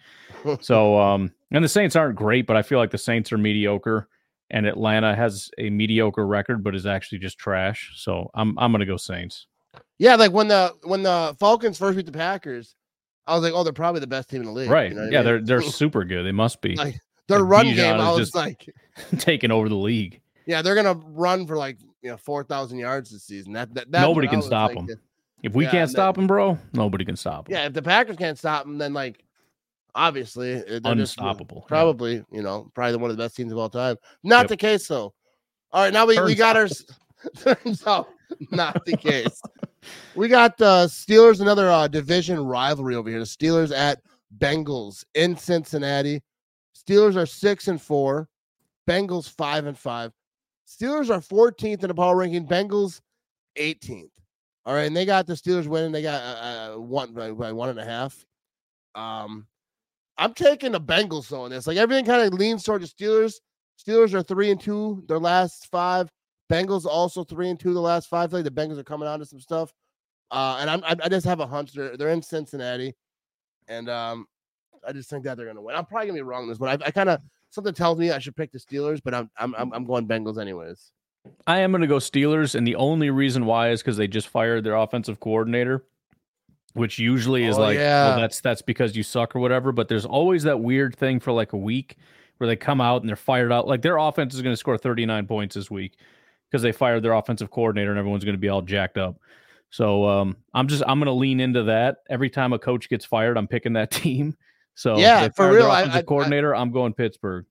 [0.60, 4.08] so, um, and the Saints aren't great, but I feel like the Saints are mediocre,
[4.50, 7.92] and Atlanta has a mediocre record, but is actually just trash.
[7.96, 9.46] So I'm I'm gonna go Saints.
[9.98, 12.74] Yeah, like when the when the Falcons first beat the Packers,
[13.26, 14.70] I was like, oh, they're probably the best team in the league.
[14.70, 14.90] Right?
[14.90, 15.24] You know yeah, I mean?
[15.24, 16.24] they're they're super good.
[16.24, 16.76] They must be.
[16.76, 18.68] Like their like run Bijan game, I was like
[19.18, 20.20] taking over the league.
[20.46, 23.52] Yeah, they're gonna run for like you know four thousand yards this season.
[23.52, 24.86] That that, that nobody can stop thinking.
[24.86, 25.00] them.
[25.42, 27.52] If we Yeah, can't stop them, bro, nobody can stop them.
[27.54, 29.24] Yeah, if the Packers can't stop them, then like
[29.94, 31.68] obviously uh, they're just, Unstoppable, yeah.
[31.68, 33.96] probably, you know, probably one of the best teams of all time.
[34.22, 34.48] Not Yep.
[34.48, 35.14] the case though.
[35.72, 36.68] All right, now we, we got our
[37.38, 38.08] turns out
[38.50, 39.42] not the case.
[40.14, 43.18] We got uh Steelers, another uh, division rivalry over here.
[43.18, 44.00] The Steelers at
[44.38, 46.22] Bengals in Cincinnati.
[46.76, 48.28] Steelers are six and four,
[48.88, 50.12] Bengals five and five.
[50.66, 53.00] Steelers are 14th in the power ranking, Bengals
[53.56, 54.10] 18th.
[54.64, 55.92] All right, and they got the Steelers winning.
[55.92, 58.24] They got uh, uh, one by, by one and a half.
[58.96, 59.46] Um,
[60.18, 61.66] I'm taking the Bengals in this.
[61.66, 63.34] Like everything kind of leans toward the Steelers.
[63.78, 66.10] Steelers are three and two their last five.
[66.50, 68.32] Bengals also three and two the last five.
[68.32, 69.72] Like the Bengals are coming on to some stuff.
[70.30, 72.96] Uh, and I'm, I, I just have a hunch they're they're in Cincinnati,
[73.68, 74.26] and um,
[74.86, 75.76] I just think that they're gonna win.
[75.76, 78.10] I'm probably gonna be wrong on this, but I, I kind of something tells me
[78.10, 80.90] I should pick the Steelers, but I'm I'm I'm, going Bengals anyways.
[81.46, 84.28] I am going to go Steelers, and the only reason why is because they just
[84.28, 85.84] fired their offensive coordinator,
[86.74, 88.08] which usually is Oh, like, yeah.
[88.10, 89.72] well, that's that's because you suck or whatever.
[89.72, 91.96] But there's always that weird thing for like a week
[92.38, 93.66] where they come out and they're fired out.
[93.66, 95.96] Like their offense is going to score 39 points this week
[96.50, 99.16] because they fired their offensive coordinator, and everyone's going to be all jacked up.
[99.70, 101.98] So um, I'm just I'm going to lean into that.
[102.08, 104.36] Every time a coach gets fired, I'm picking that team.
[104.76, 107.44] So Yeah, for real, I- offensive I- I- coordinator, I'm going Pittsburgh.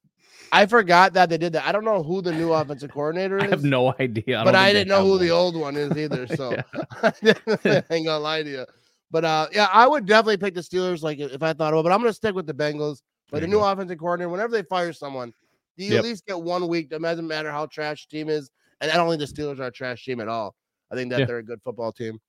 [0.52, 1.66] I forgot that they did that.
[1.66, 3.44] I don't know who the new offensive coordinator is.
[3.46, 4.40] I have no idea.
[4.40, 5.20] I but I didn't know who one.
[5.22, 6.28] the old one is either.
[6.38, 6.56] So.
[7.04, 8.66] I ain't gonna lie to you.
[9.12, 11.02] But uh, yeah, I would definitely pick the Steelers.
[11.02, 13.02] Like if I thought about, it, but I'm gonna stick with the Bengals.
[13.32, 13.68] But the new go.
[13.72, 15.34] offensive coordinator, whenever they fire someone,
[15.78, 15.98] you Yep.
[15.98, 16.92] at least get one week.
[16.92, 18.52] It doesn't matter how trash the team is.
[18.82, 20.56] And I don't think the Steelers are a trash team at all.
[20.92, 21.26] I think that Yeah.
[21.26, 22.20] they're a good football team.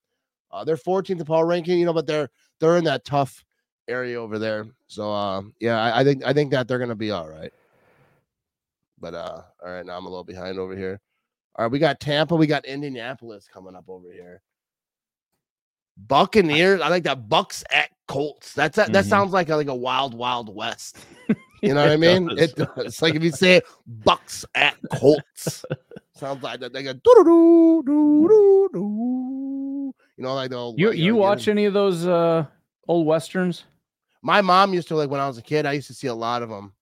[0.51, 2.29] Uh, they're 14th in power ranking, you know, but they're
[2.59, 3.45] they're in that tough
[3.87, 4.65] area over there.
[4.87, 7.51] So uh, yeah, I, I think I think that they're gonna be all right.
[8.99, 10.99] But uh, all right, now I'm a little behind over here.
[11.55, 14.41] All right, we got Tampa, we got Indianapolis coming up over here.
[15.97, 17.27] Buccaneers, I like that.
[17.27, 18.53] Bucks at Colts.
[18.53, 18.91] That's that.
[18.93, 19.09] That Mhm.
[19.09, 20.97] sounds like a, like a wild, wild west.
[21.63, 22.27] You know what I mean?
[22.27, 22.39] does.
[22.39, 23.01] It does.
[23.01, 25.65] Like if you say Bucks at Colts,
[26.13, 26.71] sounds like that.
[26.71, 29.93] They go doo doo doo doo doo.
[30.17, 30.79] You know, like the old.
[30.79, 32.45] You like, you know, watch any of those uh
[32.87, 33.65] old westerns?
[34.21, 35.65] My mom used to like when I was a kid.
[35.65, 36.73] I used to see a lot of them.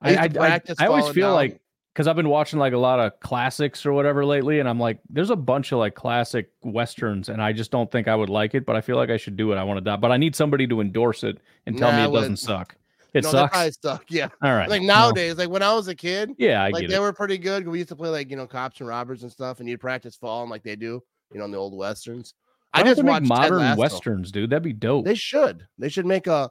[0.00, 1.34] I, I I, I, practice I always feel down.
[1.34, 1.60] like
[1.94, 4.98] because I've been watching like a lot of classics or whatever lately, and I'm like,
[5.08, 8.54] there's a bunch of like classic westerns, and I just don't think I would like
[8.54, 9.56] it, but I feel like I should do it.
[9.56, 12.04] I want to die, but I need somebody to endorse it and tell Nah, me
[12.10, 12.74] it doesn't suck.
[13.14, 13.52] It no, sucks.
[13.52, 14.04] probably suck.
[14.08, 14.68] Yeah, All right.
[14.68, 14.88] like no.
[14.88, 17.00] nowadays, like when I was a kid, Yeah, I like they it.
[17.00, 17.66] were pretty good.
[17.68, 20.16] We used to play like you know cops and robbers and stuff, and you'd practice
[20.16, 21.00] falling like they do,
[21.32, 22.34] you know, in the old westerns.
[22.72, 24.50] I don't just make modern westerns, dude.
[24.50, 25.04] That'd be dope.
[25.04, 25.64] They should.
[25.78, 26.50] They should make a.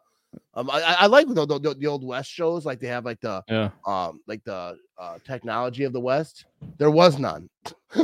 [0.55, 2.65] Um, I, I like the, the the old West shows.
[2.65, 6.45] Like they have like the yeah, um like the uh, technology of the West.
[6.77, 7.49] There was none.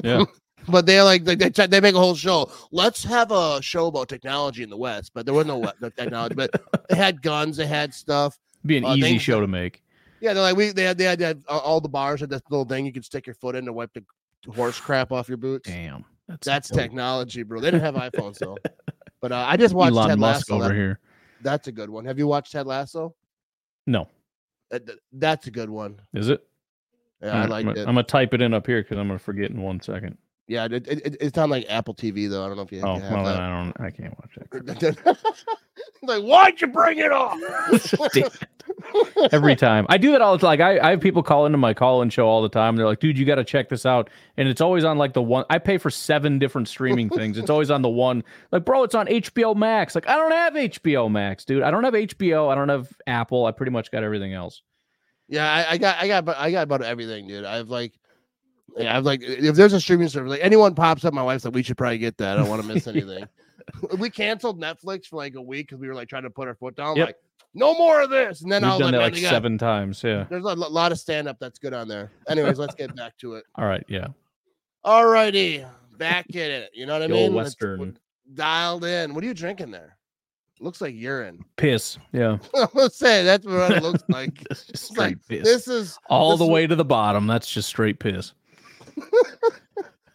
[0.04, 0.26] yeah.
[0.68, 2.52] But they're like they they, they make a whole show.
[2.72, 5.63] Let's have a show about technology in the West, but there was no
[5.98, 6.36] technology.
[6.36, 6.52] But
[6.89, 8.38] they had guns, they had stuff.
[8.65, 9.82] Be an Uh, easy show to make.
[10.20, 12.30] Yeah, they're like we they had they had, they had uh, all the bars had
[12.30, 14.04] this little thing you could stick your foot in to wipe the
[14.52, 15.68] horse crap off your boots.
[15.70, 17.62] Damn, that's That's technology, bro.
[17.62, 18.58] They didn't have iPhones though.
[19.22, 20.56] But uh, I just watched Elon Ted Musk Lasso.
[20.56, 21.00] over That- here.
[21.41, 22.06] That's a good one.
[22.06, 23.15] Have you watched Ted Lasso?
[23.88, 24.06] No, uh,
[24.71, 25.99] That- that- that's a good one.
[26.13, 26.43] is it?
[27.21, 27.75] Yeah, I right, like I'm, it.
[27.75, 30.17] gonna- I'm gonna type it in up here because I'm gonna forget in one second.
[30.47, 32.43] Yeah, it, it, it- it's on like Apple TV though.
[32.43, 33.25] I don't know if you, Oh, have well.
[33.28, 33.82] I don't.
[33.82, 35.17] I can't watch that.
[36.04, 37.38] like, why'd you bring it up?
[39.32, 40.48] Every time I do that all the time.
[40.48, 42.76] Like I, I have people call into my call-in show all the time.
[42.76, 45.22] They're like, "Dude, you got to check this out," and it's always on like the
[45.22, 45.44] one.
[45.50, 47.38] I pay for seven different streaming things.
[47.38, 48.24] It's always on the one.
[48.52, 49.96] Like, bro, it's on HBO Max.
[49.96, 51.63] Like, I don't have HBO Max, dude.
[51.63, 52.50] I don't have HBO.
[52.52, 53.46] I don't have Apple.
[53.46, 54.62] I pretty much got everything else.
[55.28, 57.46] yeah, I, I got, I got, but I got about everything, dude.
[57.46, 57.94] I've like,
[58.78, 61.54] yeah, I've like, if there's a streaming service, like anyone pops up, my wife's like,
[61.54, 62.38] we should probably get that.
[62.38, 63.28] I don't want to miss anything.
[63.98, 66.56] we canceled Netflix for like a week because we were like trying to put our
[66.56, 66.96] foot down.
[66.96, 67.08] Yep.
[67.08, 67.16] Like,
[67.56, 68.42] no more of this.
[68.42, 70.04] And then I We've was done like, that like seven times.
[70.04, 70.26] Yeah.
[70.30, 72.12] there's a lot of stand up that's good on there.
[72.30, 73.44] Anyways, let's get back to it.
[73.56, 73.84] All right.
[73.88, 74.08] Yeah.
[74.84, 75.66] All righty,
[75.98, 76.70] back in it.
[76.74, 77.34] You know what I The mean?
[77.34, 77.98] Let's- Western
[78.36, 79.14] dialed in.
[79.16, 79.98] What are you drinking there?
[80.62, 81.44] Looks like urine.
[81.56, 81.98] piss.
[82.12, 82.38] Yeah.
[82.74, 84.44] Let's say that's what it looks like.
[84.50, 85.44] This is It's straight like piss.
[85.44, 87.28] this is all this the is- way to the bottom.
[87.28, 88.34] That's just straight piss.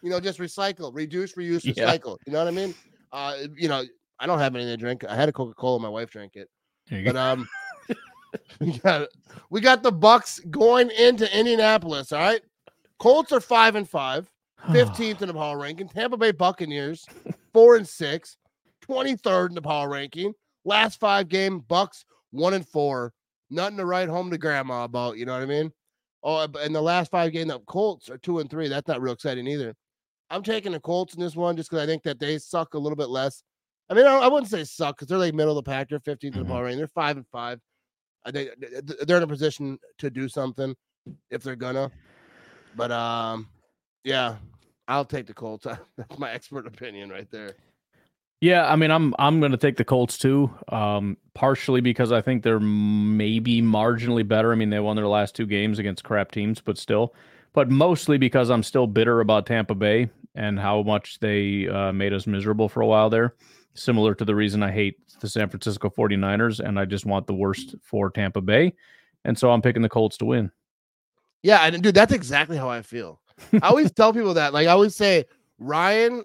[0.01, 1.85] you know just recycle, reduce, reuse, Yeah.
[1.91, 2.17] recycle.
[2.25, 2.75] You know what I mean?
[3.15, 3.81] Uh, you know,
[4.19, 5.05] I don't have anything to drink.
[5.05, 5.79] I had a Coca Cola.
[5.79, 6.49] My wife drank it,
[6.89, 7.19] but go.
[7.21, 7.47] um,
[8.59, 9.07] we got
[9.49, 12.11] we got the Bucks going into Indianapolis.
[12.11, 12.41] All right,
[12.99, 14.29] Colts are five and five.
[14.67, 15.87] 15th in the power ranking.
[15.87, 17.05] Tampa Bay Buccaneers,
[17.53, 18.35] four and six,
[18.85, 20.33] 23rd in the power ranking.
[20.65, 23.13] Last five game, Bucks one and four.
[23.49, 25.17] Nothing to write home to grandma about.
[25.17, 25.71] You know what I mean?
[26.21, 28.67] Oh, in the last five game, the Colts are two and three.
[28.67, 29.73] That's not real exciting either.
[30.35, 32.77] I'm taking the Colts in this one just because I think that they suck a
[32.77, 33.41] little bit less.
[33.89, 35.87] I mean, I, I wouldn't say suck because they're like middle of the pack.
[35.87, 36.77] They're 15th in the ball range.
[36.77, 37.61] They're five and five.
[38.25, 38.49] I think
[39.07, 40.75] they're in a position to do something
[41.31, 41.89] if they're gonna.
[42.75, 43.47] But um,
[44.03, 44.35] yeah,
[44.89, 45.65] I'll take the Colts.
[45.97, 47.53] That's my expert opinion right there.
[48.41, 50.53] Yeah, I mean, I'm I'm going to take the Colts too.
[50.67, 54.51] Um, partially because I think they're maybe marginally better.
[54.51, 57.13] I mean, they won their last two games against crap teams, but still.
[57.53, 62.13] But mostly because I'm still bitter about Tampa Bay and how much they uh, made
[62.13, 63.35] us miserable for a while there.
[63.73, 67.33] Similar to the reason I hate the San Francisco 49ers, and I just want the
[67.33, 68.73] worst for Tampa Bay.
[69.23, 70.51] And so I'm picking the Colts to win.
[71.41, 73.19] Yeah, and dude, that's exactly how I feel.
[73.53, 74.53] I always tell people that.
[74.53, 75.25] Like I always say,
[75.59, 76.23] Ryan,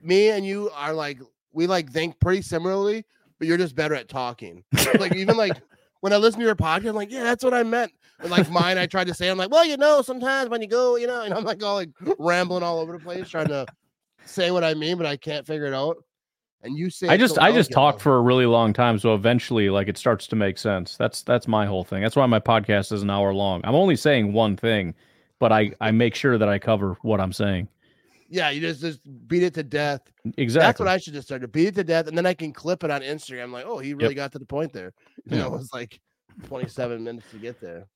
[0.00, 1.18] me and you are like
[1.52, 3.04] we like think pretty similarly,
[3.38, 4.64] but you're just better at talking.
[4.98, 5.60] like even like
[6.04, 7.90] when I listen to your podcast, I'm like, yeah, that's what I meant.
[8.20, 10.68] And like mine, I tried to say, I'm like, well, you know, sometimes when you
[10.68, 11.88] go, you know, and I'm like all like
[12.18, 13.64] rambling all over the place trying to
[14.26, 15.96] say what I mean, but I can't figure it out.
[16.62, 19.14] And you say I just so I just talk for a really long time, so
[19.14, 20.98] eventually, like it starts to make sense.
[20.98, 22.02] That's that's my whole thing.
[22.02, 23.62] That's why my podcast is an hour long.
[23.64, 24.94] I'm only saying one thing,
[25.38, 27.68] but I I make sure that I cover what I'm saying.
[28.28, 30.00] Yeah, you just just beat it to death.
[30.36, 30.66] Exactly.
[30.66, 32.52] That's what I should just start to beat it to death, and then I can
[32.52, 33.52] clip it on Instagram.
[33.52, 34.92] Like, oh, he really got to the point there.
[35.26, 35.54] You know, Yeah.
[35.54, 36.00] it was like
[36.46, 37.86] 27 minutes to get there.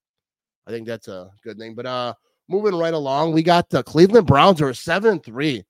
[0.67, 1.75] I think that's a good thing.
[1.75, 2.15] But uh,
[2.49, 5.65] moving right along, we got the Cleveland Browns who are seven and three.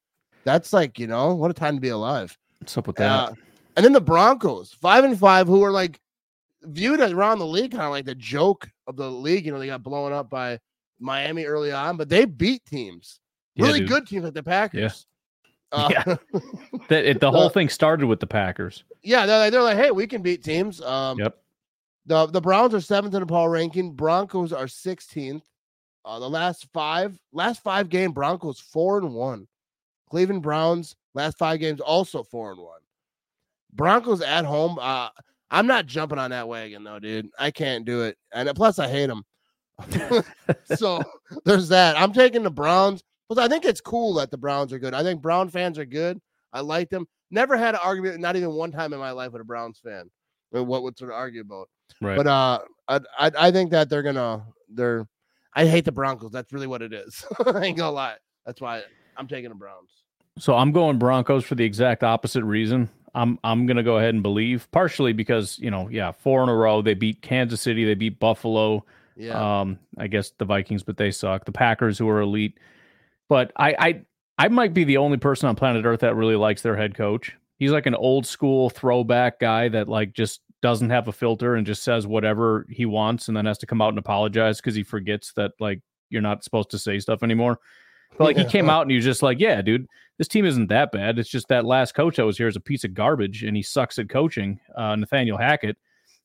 [0.45, 2.37] That's like you know what a time to be alive.
[2.61, 3.11] What's up with that?
[3.31, 3.33] Uh,
[3.77, 6.01] and then the Broncos five and five, who are like
[6.63, 9.47] viewed as around the league, kind of like the joke of the league.
[9.47, 10.59] You know, they got blown up by
[10.99, 13.21] Miami early on, but they beat teams,
[13.59, 13.89] Yeah, really dude.
[13.89, 15.07] good teams like the Packers.
[15.73, 16.17] Uh, Yeah.
[16.89, 18.85] That it, the whole thing started with the Packers.
[19.03, 20.81] Yeah, they're like, they're like, hey, we can beat teams.
[20.81, 21.37] Um, Yep.
[22.07, 23.93] The the Browns are seventh in the power ranking.
[23.93, 25.43] Broncos are 16th.
[26.07, 29.47] Uh, the last five last five game Broncos four and one.
[30.09, 32.81] Cleveland Browns last five games also four and one.
[33.75, 34.79] Broncos at home.
[34.81, 35.11] Uh,
[35.51, 37.29] I'm not jumping on that wagon though, dude.
[37.39, 39.25] I can't do it, and plus I hate them.
[40.77, 41.03] so
[41.45, 41.99] there's that.
[41.99, 43.03] I'm taking the Browns.
[43.29, 44.95] But I think it's cool that the Browns are good.
[44.95, 46.21] I think Brown fans are good.
[46.53, 47.07] I like them.
[47.31, 50.11] Never had an argument, not even one time in my life with a Browns fan.
[50.55, 51.69] I What would sort of argue about?
[52.01, 52.17] Right.
[52.17, 55.07] But uh, I, I I think that they're gonna they're.
[55.55, 56.31] I hate the Broncos.
[56.31, 57.25] That's really what it is.
[57.47, 58.17] I ain't gonna lie.
[58.47, 58.83] That's why
[59.17, 59.91] I'm taking the Browns.
[60.39, 62.89] So I'm going Broncos for the exact opposite reason.
[63.15, 66.55] I'm I'm gonna go ahead and believe partially because you know yeah four in a
[66.55, 68.85] row they beat Kansas City they beat Buffalo
[69.17, 69.61] Yeah.
[69.61, 72.59] um I guess the Vikings but they suck the Packers who are elite
[73.29, 74.03] but I I
[74.39, 77.35] I might be the only person on planet Earth that really likes their head coach.
[77.59, 81.67] He's like an old school throwback guy that like just doesn't have a filter and
[81.67, 84.83] just says whatever he wants and then has to come out and apologize because he
[84.83, 87.59] forgets that like you're not supposed to say stuff anymore.
[88.17, 89.87] But like he came out and he was just like, yeah, dude,
[90.17, 91.19] this team isn't that bad.
[91.19, 93.63] It's just that last coach that was here is a piece of garbage and he
[93.63, 95.77] sucks at coaching, uh, Nathaniel Hackett.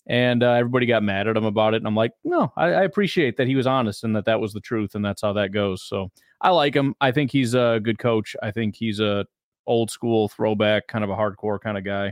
[0.08, 1.78] And uh, everybody got mad at him about it.
[1.78, 4.52] And I'm like, no, I, I appreciate that he was honest and that that was
[4.52, 5.84] the truth and that's how that goes.
[5.84, 6.12] So
[6.42, 6.94] I like him.
[7.00, 8.36] I think he's a good coach.
[8.44, 9.26] I think he's a
[9.66, 12.12] old school throwback, kind of a hardcore kind of guy.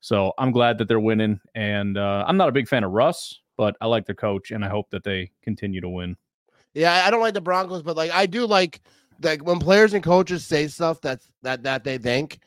[0.00, 1.40] So I'm glad that they're winning.
[1.56, 4.64] And uh, I'm not a big fan of Russ, but I like their coach and
[4.64, 6.16] I hope that they continue to win.
[6.74, 8.80] Yeah, I- don't like the Broncos, but like I do like
[9.22, 12.38] like when players and coaches say stuff that's that that they think.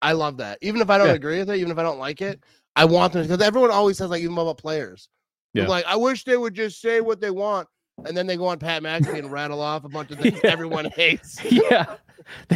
[0.00, 0.58] I love that.
[0.62, 1.14] Even if I don't Yeah.
[1.14, 2.42] agree with it, even if I don't like it,
[2.76, 5.08] I want them because everyone always says like even about players.
[5.54, 5.66] Yeah.
[5.66, 7.68] Like I wish they would just say what they want,
[8.06, 10.50] and then they go on Pat McAfee and rattle off a bunch of things Yeah.
[10.50, 11.38] everyone hates.
[11.50, 11.96] yeah.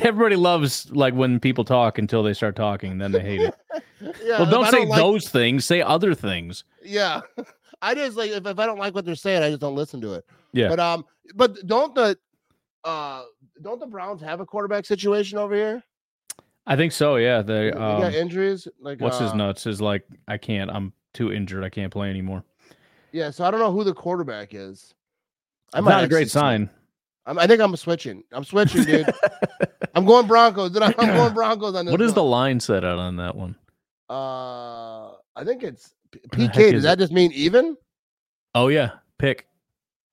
[0.00, 3.54] Everybody loves like when people talk until they start talking, then they hate it.
[4.22, 6.64] Yeah, well, don't say like- those things, say other things.
[6.84, 7.22] Yeah,
[7.80, 10.02] I just like if, if I don't like what they're saying, I just don't listen
[10.02, 10.24] to it.
[10.52, 10.68] Yeah.
[10.68, 12.16] But um, but don't the
[12.84, 13.22] uh
[13.62, 15.82] don't the Browns have a quarterback situation over here?
[16.66, 17.42] I think so, yeah.
[17.42, 18.66] They They got um, injuries.
[18.80, 22.10] Like what's his uh, nuts is like I can't, I'm too injured, I can't play
[22.10, 22.44] anymore.
[23.12, 24.94] Yeah, so I don't know who the quarterback is.
[25.72, 26.70] I'm Not a great sign.
[27.24, 28.22] I'm, I think I'm switching.
[28.32, 29.06] I'm switching, dude.
[29.94, 30.70] I'm going Broncos.
[30.70, 31.92] Dude, I'm going Broncos on this.
[31.92, 33.56] What is the line set out on that one?
[34.08, 36.72] Uh, I think it's P- the heck PK.
[36.72, 37.76] Does that just mean even?
[38.54, 39.48] Oh yeah, pick.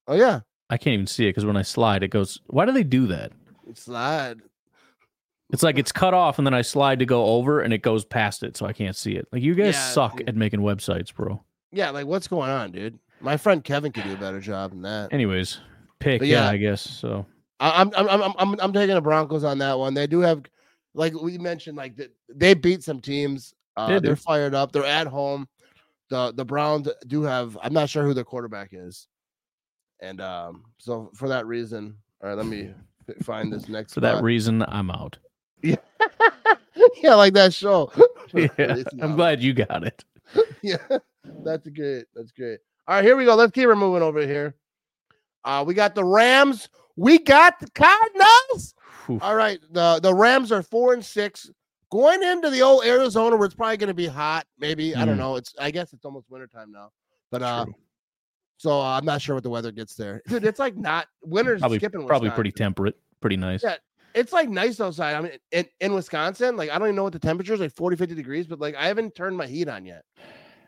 [0.07, 2.39] Oh yeah, I can't even see it because when I slide, it goes.
[2.47, 3.31] Why do they do that?
[3.75, 4.39] slide.
[5.53, 8.03] It's like it's cut off, and then I slide to go over, and it goes
[8.03, 9.27] past it, so I can't see it.
[9.31, 10.27] Like you guys Yeah, suck dude.
[10.27, 11.41] at making websites, bro.
[11.71, 12.97] Yeah, like what's going on, dude?
[13.21, 15.13] My friend Kevin could do a better job than that.
[15.13, 15.59] Anyways,
[15.99, 16.19] pick.
[16.19, 16.49] But Yeah.
[16.49, 17.25] I guess so.
[17.59, 19.93] I- I'm I'm I'm I'm I'm taking the Broncos on that one.
[19.93, 20.41] They do have,
[20.95, 21.99] like we mentioned, like
[22.29, 23.53] they beat some teams.
[23.77, 24.71] Uh, They they're fired up.
[24.71, 25.47] They're at home.
[26.09, 27.57] The the Browns do have.
[27.61, 29.07] I'm not sure who their quarterback is,
[30.01, 32.73] and um, so for that reason, all right, let me
[33.21, 35.17] find this next For that reason, I'm out.
[35.63, 35.75] Yeah,
[37.01, 37.91] yeah, like that show.
[38.33, 40.03] Yeah, I'm glad you got it.
[40.63, 40.77] yeah,
[41.43, 42.05] that's great.
[42.15, 42.59] That's great.
[42.87, 43.35] All right, here we go.
[43.35, 44.55] Let's keep it moving over here.
[45.43, 46.67] Uh, we got the Rams.
[46.95, 48.73] We got the Cardinals.
[49.05, 49.19] Whew.
[49.21, 51.49] All right, the the Rams are four and six.
[51.91, 54.47] Going into the old Arizona, where it's probably going to be hot.
[54.57, 55.19] Maybe I don't Mm.
[55.19, 55.35] know.
[55.35, 56.89] It's I guess it's almost wintertime now,
[57.29, 57.75] but uh, True.
[58.57, 60.43] so uh, I'm not sure what the weather gets there, dude.
[60.43, 62.07] It's like not winter's Probably skipping.
[62.07, 63.61] probably pretty temperate, pretty nice.
[63.63, 63.75] Yeah.
[64.13, 65.15] It's like nice outside.
[65.15, 67.73] I mean, in, in Wisconsin, like I don't even know what the temperature is, like
[67.73, 70.03] 40, 50 degrees, but like I haven't turned my heat on yet.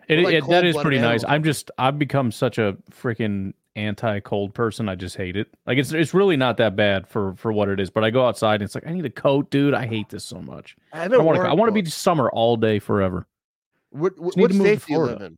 [0.07, 1.23] It, like it- that is pretty nice.
[1.27, 4.87] I'm just I've become such a freaking anti-cold person.
[4.87, 5.47] I just hate it.
[5.65, 7.89] Like it's it's really not that bad for for what it is.
[7.89, 9.73] But I go outside and it's like I need a coat, dude.
[9.73, 10.75] I hate this so much.
[10.93, 11.23] I haven't.
[11.23, 13.27] want to I want to be summer all day forever.
[13.91, 15.37] What, what, what to move to state do you live in?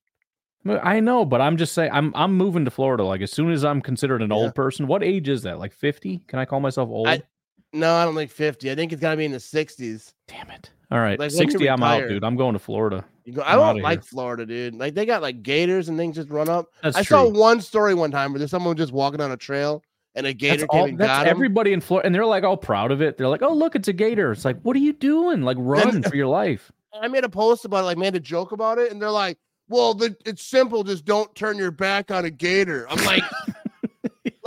[0.84, 3.04] I know, but I'm just saying I'm I'm moving to Florida.
[3.04, 4.36] Like as soon as I'm considered an Yeah.
[4.36, 5.60] old person, what age is that?
[5.60, 6.24] Like 50?
[6.28, 7.08] Can I call myself old?
[7.08, 7.22] I-
[7.74, 8.72] No, I don't think 50.
[8.72, 10.14] I think it's got to be in the 60s.
[10.28, 10.70] Damn it!
[10.90, 11.68] All right, Like, 60.
[11.70, 12.24] I'm out, dude.
[12.24, 13.04] I'm going to Florida.
[13.26, 14.04] You go, I don't like here.
[14.04, 14.76] Florida, dude.
[14.76, 16.68] Like they got like gators and things just run up.
[16.82, 17.18] That's I true.
[17.18, 19.84] saw one story one time where there's someone just walking on a trail
[20.16, 21.32] and a That's, gator all, came and that's got him.
[21.32, 23.18] everybody in Florida, and they're like all proud of it.
[23.18, 25.42] They're like, "Oh, look, it's a gator." It's like, what are you doing?
[25.42, 26.72] Like, run for your life.
[26.94, 29.38] I made a post about it, like made a joke about it, and they're like,
[29.68, 30.86] "Well, the, it's simple.
[30.86, 33.24] Just don't turn your back on a gator." I'm like,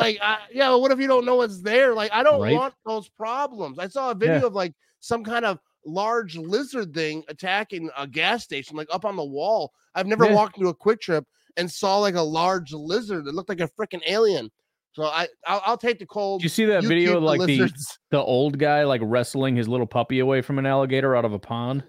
[0.00, 1.94] like, I, yeah, well, what if you don't know what's there?
[1.94, 2.54] Like, I don't Right.
[2.54, 3.78] want those problems.
[3.78, 8.42] I saw a video of like some kind of large lizard thing attacking a gas
[8.44, 9.72] station, like up on the wall.
[9.94, 10.34] I've never Yeah.
[10.34, 11.24] walked into a Kwik Trip
[11.56, 14.50] and saw like a large lizard that looked like a freaking alien.
[14.92, 16.40] So I, I'll, I'll take the cold.
[16.40, 17.70] Did you see that You video of like the
[18.10, 21.38] the old guy like wrestling his little puppy away from an alligator out of a
[21.38, 21.84] pond?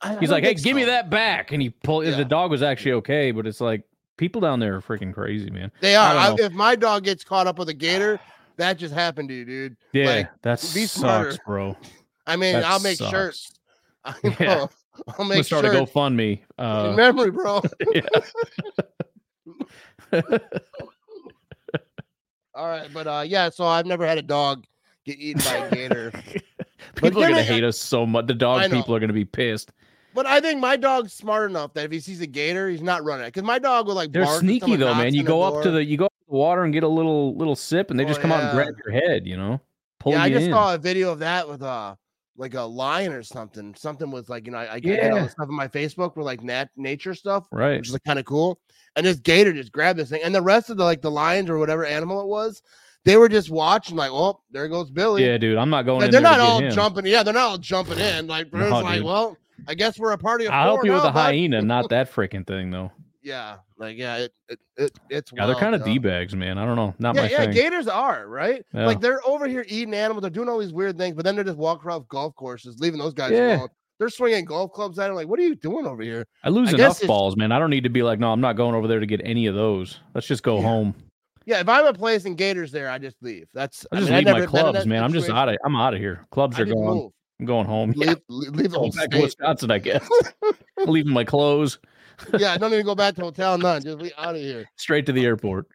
[0.00, 2.04] I- I He's don't like, "Hey, think give me that back!" And he pulled.
[2.04, 2.16] Yeah.
[2.16, 3.82] The dog was actually okay, but it's like
[4.16, 5.70] people down there are freaking crazy, man.
[5.80, 6.12] They are.
[6.14, 8.20] don't I if my dog gets caught up with a gator,
[8.56, 9.76] that just happened to you, dude.
[9.92, 11.76] Yeah, Like, that be sucks, bro.
[12.26, 13.10] I mean, That I'll make sucks.
[13.10, 13.52] shirts.
[14.04, 14.30] I Yeah.
[14.40, 14.50] know.
[14.60, 14.70] I'll
[15.08, 15.76] I'm gonna make start shirts.
[15.76, 16.38] a GoFundMe.
[16.58, 17.60] In Uh, memory, bro.
[17.94, 18.02] yeah.
[22.54, 23.50] All right, but uh, yeah.
[23.50, 24.64] So I've never had a dog
[25.04, 26.12] get eaten by a gator.
[26.94, 28.26] people are gonna I- hate us so much.
[28.28, 29.72] The I dog people are gonna be pissed.
[30.14, 33.02] But I think my dog's smart enough that if he sees a gator, he's not
[33.04, 33.28] running it.
[33.28, 34.12] Because my dog will like.
[34.12, 35.12] They're sneaky though, man.
[35.14, 37.36] You go up to the you go up to the water and get a little
[37.36, 39.26] little sip, and they Oh, just come out and grab your head.
[39.26, 39.60] You know,
[39.98, 40.52] pull Yeah, I just in.
[40.52, 41.96] saw a video of that with uh
[42.36, 43.74] like a lion or something.
[43.76, 46.26] Something was like you know I, I get all this stuff on my Facebook with
[46.26, 47.46] like nat nature stuff.
[47.52, 47.78] right.
[47.78, 48.60] which is like kind of cool.
[48.96, 51.50] And this gator just grabbed this thing, and the rest of the like the lions
[51.50, 52.62] or whatever animal it was,
[53.04, 55.24] they were just watching like, oh, there goes Billy.
[55.26, 55.98] Yeah, dude, I'm not going.
[56.00, 56.70] Like, in they're not all him.
[56.72, 57.04] jumping.
[57.06, 58.28] Yeah, they're not all jumping in.
[58.28, 59.04] Like, No, like, dude.
[59.04, 59.36] well,
[59.66, 62.12] I guess we're a party of I'll help you with a bud." hyena, not that
[62.12, 62.90] freaking thing though.
[63.22, 66.58] Yeah, like yeah, it, it, it it's Yeah, they're kind of d bags, man.
[66.58, 67.52] I don't know, not Yeah, my yeah, thing.
[67.52, 68.62] gators are right.
[68.74, 68.86] Yeah.
[68.86, 70.20] Like they're over here eating animals.
[70.22, 72.98] They're doing all these weird things, but then they're just walking around golf courses, leaving
[72.98, 73.56] those guys Yeah.
[73.56, 73.68] alone.
[73.98, 75.16] They're swinging golf clubs at him.
[75.16, 76.26] Like, what are you doing over here?
[76.42, 77.52] I lose I enough balls, man.
[77.52, 79.46] I don't need to be like, no, I'm not going over there to get any
[79.46, 80.00] of those.
[80.14, 80.94] Let's just go home.
[81.46, 83.46] Yeah, if I'm a place and gators there, I just leave.
[83.54, 85.02] That's I just mean, leave never my clubs, man.
[85.04, 85.56] I'm just out of.
[85.64, 86.26] I'm out of here.
[86.30, 86.76] Clubs I are gone.
[86.84, 87.12] move.
[87.40, 87.92] I'm going home.
[87.96, 89.22] Yeah, Leave, leave the whole back to.
[89.22, 90.08] Wisconsin, I guess.
[90.86, 91.78] Leaving my clothes
[92.38, 93.58] yeah, I don't even go back to hotel.
[93.58, 93.82] None.
[93.82, 94.68] Just leave out of here.
[94.76, 95.66] straight to the airport.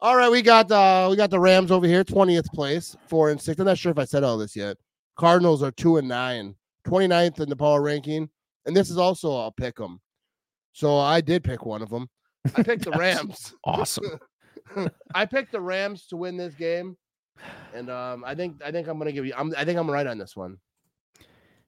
[0.00, 3.40] All right, we got uh we got the Rams over here, 20th place, four and
[3.40, 3.58] six.
[3.58, 4.76] I'm not sure if I said all this yet.
[5.16, 6.54] Cardinals are two and nine,
[6.86, 8.28] 29th in the power ranking,
[8.66, 10.00] and this is also a pick 'em.
[10.72, 12.08] So I did pick one of them.
[12.56, 13.54] I picked the Rams.
[13.64, 14.04] Awesome.
[15.14, 16.98] I picked the Rams to win this game,
[17.74, 19.34] and um, I think I think I'm gonna give you.
[19.36, 20.58] I'm, I think I'm right on this one.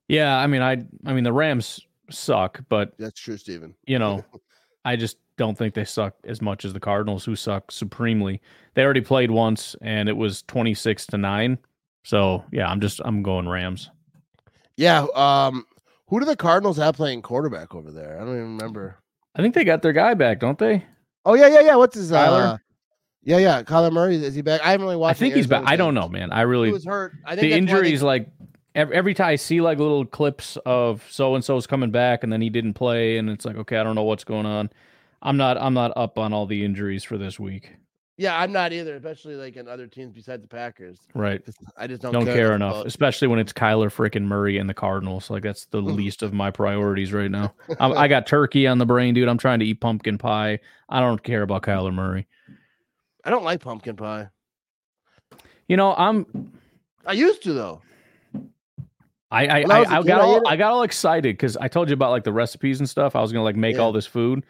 [0.08, 3.74] Yeah, I mean, I, I mean, the Rams suck, but That's true, Steven.
[3.86, 4.24] you know,
[4.84, 8.40] I just don't think they suck as much as the Cardinals, who suck supremely.
[8.74, 11.58] They already played once, and it was twenty six to nine.
[12.04, 13.90] So yeah, I'm just I'm going Rams.
[14.76, 15.06] Yeah.
[15.14, 15.66] Um,
[16.08, 18.16] who do the Cardinals have playing quarterback over there?
[18.16, 18.96] I don't even remember.
[19.36, 20.86] I think they got their guy back, don't they?
[21.24, 21.76] Oh yeah, yeah, yeah.
[21.76, 22.60] What's his Kyler?
[23.24, 23.62] Yeah, yeah.
[23.62, 24.60] Kyler Murray is he back?
[24.62, 25.18] I haven't really watched.
[25.18, 25.64] I think he's back.
[25.66, 26.32] I don't know, man.
[26.32, 27.12] I He really was hurt.
[27.26, 28.28] I think the why they- injuries like
[28.74, 32.32] every, every time I see like little clips of so and so's coming back and
[32.32, 34.70] then he didn't play and it's like okay, I don't know what's going on.
[35.20, 37.74] I'm not I'm not up on all the injuries for this week.
[38.20, 40.98] Yeah, I'm not either, especially like in other teams besides the Packers.
[41.14, 41.40] Right.
[41.76, 44.74] I just don't, Don't care enough, about- especially when it's Kyler freaking Murray and the
[44.74, 45.30] Cardinals.
[45.30, 47.54] Like that's the least of my priorities right now.
[47.78, 49.28] I, I got turkey on the brain, dude.
[49.28, 50.58] I'm trying to eat pumpkin pie.
[50.88, 52.26] I don't care about Kyler Murray.
[53.28, 54.30] I don't like pumpkin pie.
[55.68, 56.50] You know, I'm
[57.04, 57.82] I used to though.
[59.30, 60.48] I I, I I, I got all.
[60.48, 63.14] I got all excited because I told you about like the recipes and stuff.
[63.14, 63.82] I was gonna like make Yeah.
[63.82, 64.46] all this food,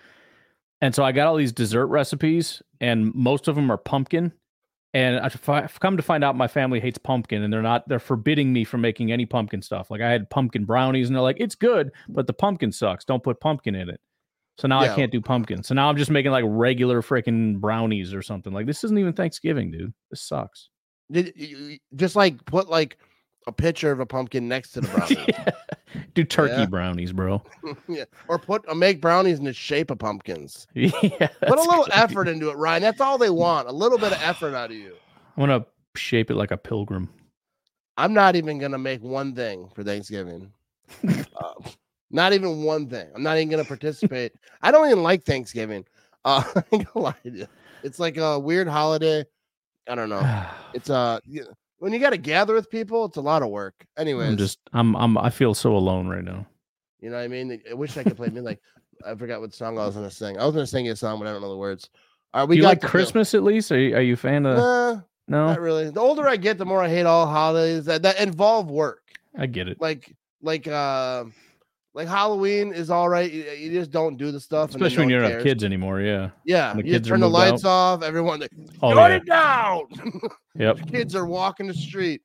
[0.80, 4.32] and so I got all these dessert recipes, and most of them are pumpkin,
[4.94, 7.88] And I've come to find out my family hates pumpkin, and they're not.
[7.88, 9.90] They're forbidding me from making any pumpkin stuff.
[9.90, 13.04] Like I had pumpkin brownies, and they're like, "It's good, but the pumpkin sucks.
[13.04, 14.00] Don't put pumpkin in it."
[14.58, 14.92] So now Yeah.
[14.92, 15.62] I can't do pumpkin.
[15.62, 18.52] So now I'm just making like regular freaking brownies or something.
[18.52, 19.92] Like this isn't even Thanksgiving, dude.
[20.10, 20.68] This sucks.
[21.10, 22.98] Did you- you- just like put like
[23.46, 24.88] a picture of a pumpkin next to the
[25.94, 26.04] brownie.
[26.14, 26.66] Do turkey Yeah.
[26.66, 27.42] brownies, bro.
[27.88, 28.04] yeah.
[28.26, 30.66] Or put uh, make brownies in the shape of pumpkins.
[30.74, 31.92] yeah, Put a little good.
[31.94, 32.82] effort into it, Ryan.
[32.82, 33.68] That's all they want.
[33.68, 34.94] A little bit of effort out of you.
[35.36, 35.64] I'm gonna
[35.96, 37.08] shape it like a pilgrim.
[37.96, 40.52] I'm not even gonna make one thing for Thanksgiving.
[41.06, 41.52] uh,
[42.10, 43.08] not even one thing.
[43.14, 44.32] I'm not even gonna participate.
[44.62, 45.84] I don't even like Thanksgiving.
[46.24, 47.46] Uh, I ain't gonna lie to you.
[47.84, 49.24] It's like a weird holiday.
[49.88, 50.46] I don't know.
[50.74, 51.20] It's uh
[51.78, 53.86] when you got to gather with people, it's a lot of work.
[53.96, 56.44] Anyways, I'm just I'm I'm I feel so alone right now.
[57.00, 57.62] you know what I mean.
[57.70, 58.28] I wish I could play.
[58.28, 58.60] me like
[59.06, 60.38] I forgot what song I was gonna sing.
[60.38, 61.88] I was gonna sing a song, but I don't know the words.
[62.34, 63.72] All right, we Do you like Christmas at least?
[63.72, 64.58] Are you, are you a fan of?
[64.58, 65.90] Nah, no, not really.
[65.90, 69.02] The older I get, the more I hate all holidays that, that involve work.
[69.36, 69.80] I get it.
[69.80, 71.24] like like uh
[71.98, 73.28] like Halloween is all right.
[73.30, 75.52] You, you just don't do the stuff, Especially when you one don't have cares.
[75.54, 76.00] kids anymore.
[76.00, 76.30] Yeah.
[76.44, 78.04] Yeah, the you turn the lights off.
[78.04, 79.16] Everyone, like, Oh yeah.
[79.16, 79.86] it down.
[80.54, 80.90] Yep.
[80.92, 82.22] kids are walking the street.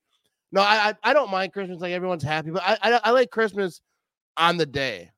[0.51, 1.81] No, I, I I don't mind Christmas.
[1.81, 3.81] Like everyone's happy, but I, I I like Christmas
[4.37, 5.09] on the day.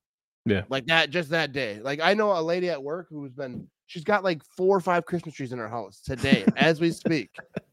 [0.45, 0.61] Yeah.
[0.69, 1.81] like that, just that day.
[1.81, 3.67] Like I know a lady at work who's been.
[3.87, 7.29] She's got like four or five Christmas trees in her house today, as we speak,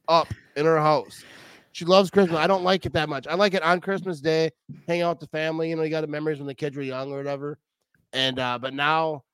[0.09, 0.27] up
[0.57, 1.23] in her house.
[1.73, 2.39] She loves Christmas.
[2.39, 3.27] I don't like it that much.
[3.27, 4.51] I like it on Christmas Day,
[4.87, 5.71] hang out with the family.
[5.71, 7.59] You know, you got the memories when the kids were young or whatever.
[8.13, 9.25] And uh, but now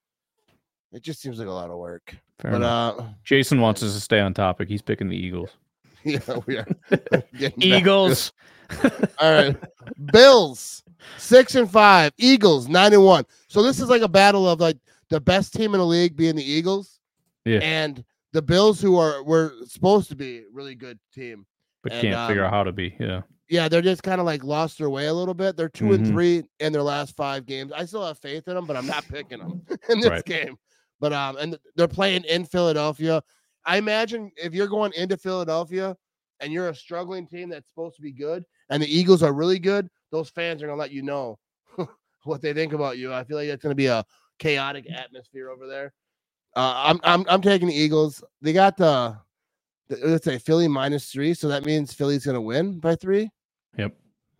[0.92, 2.16] it just seems like a lot of work.
[2.38, 3.00] Fair but enough.
[3.00, 4.68] uh, Jason wants us to stay on topic.
[4.68, 5.50] He's picking the Eagles.
[6.04, 6.66] yeah, we are.
[7.58, 8.32] Eagles.
[9.18, 9.56] All right.
[10.12, 10.84] Bills,
[11.16, 12.12] six and five.
[12.18, 13.24] Eagles, nine and one.
[13.48, 14.78] So this is like a battle of like
[15.10, 17.00] the best team in the league being the Eagles.
[17.44, 17.60] Yeah.
[17.62, 21.46] And the Bills, who are were supposed to be a really good team.
[21.82, 22.96] But And, can't figure um, out how to be.
[22.98, 23.22] Yeah.
[23.50, 25.56] Yeah, they're just kind of like lost their way a little bit.
[25.56, 26.08] They're 2 and Mhm.
[26.10, 27.72] three in their last five games.
[27.74, 30.24] I still have faith in them, but I'm not picking them in this Right.
[30.24, 30.58] game.
[31.00, 33.22] But um, and they're playing in Philadelphia.
[33.64, 35.96] I imagine if you're going into Philadelphia
[36.40, 39.58] and you're a struggling team that's supposed to be good, and the Eagles are really
[39.58, 41.38] good, those fans are gonna let you know
[42.24, 43.12] what they think about you.
[43.14, 44.04] I feel like it's gonna be a
[44.38, 45.92] chaotic atmosphere over there.
[46.56, 48.22] Uh, I'm I'm I'm taking the Eagles.
[48.42, 49.16] They got the-
[49.90, 53.30] let's say Philly minus three, so that means Philly's gonna win by three.
[53.76, 53.94] Yep.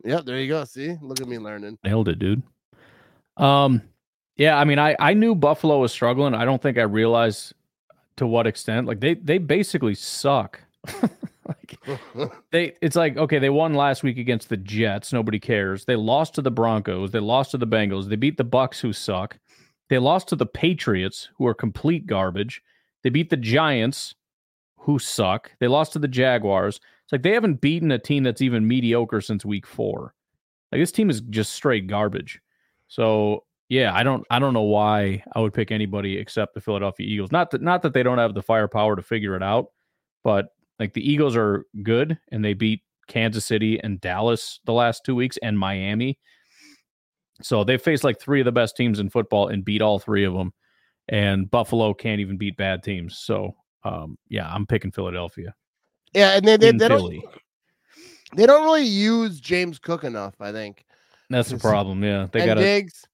[0.05, 0.65] Yep, there you go.
[0.65, 1.79] See, look at me learning.
[1.85, 2.43] Nailed it, dude.
[3.37, 3.83] Um,
[4.37, 6.35] yeah, I mean, I I knew Buffalo was struggling.
[6.35, 7.55] I don't think I realized
[8.17, 8.87] to what extent.
[8.87, 10.61] Like they they basically suck.
[11.49, 11.79] like
[12.53, 15.13] they it's like okay, they won last week against the Jets.
[15.13, 15.85] Nobody cares.
[15.85, 17.11] They lost to the Broncos.
[17.11, 18.09] They lost to the Bengals.
[18.09, 19.39] They beat the Bucks, who suck.
[19.89, 22.63] They lost to the Patriots, who are complete garbage.
[23.03, 24.15] They beat the Giants,
[24.89, 25.53] who suck.
[25.61, 26.77] They lost to the Jaguars.
[26.77, 30.15] It's like they haven't beaten a team that's even mediocre since week four.
[30.73, 32.41] Like this team is just straight garbage.
[32.87, 37.07] So yeah, I don't I don't know why I would pick anybody except the Philadelphia
[37.07, 37.31] Eagles.
[37.31, 39.67] Not that not that they don't have the firepower to figure it out,
[40.25, 45.05] but like the Eagles are good and they beat Kansas City and Dallas the last
[45.05, 46.19] two weeks and Miami.
[47.43, 50.25] So they faced like three of the best teams in football and beat all three
[50.25, 50.55] of them.
[51.11, 53.19] And Buffalo can't even beat bad teams.
[53.19, 53.55] So
[53.85, 55.55] um, yeah, I'm picking Philadelphia.
[56.15, 57.25] Yeah, and they they, they don't
[58.37, 60.35] they don't really use James Cook enough.
[60.41, 60.85] I think.
[61.31, 62.03] That's the problem.
[62.03, 62.57] Yeah, they got.
[62.57, 63.05] Diggs,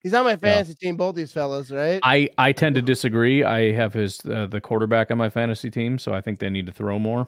[0.00, 0.96] he's on my fantasy team.
[0.96, 2.00] Both these fellas, right?
[2.02, 3.42] I I tend to disagree.
[3.42, 6.66] I have his uh, the quarterback on my fantasy team, so I think they need
[6.66, 7.26] to throw more.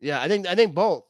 [0.00, 1.04] yeah, I think I think both.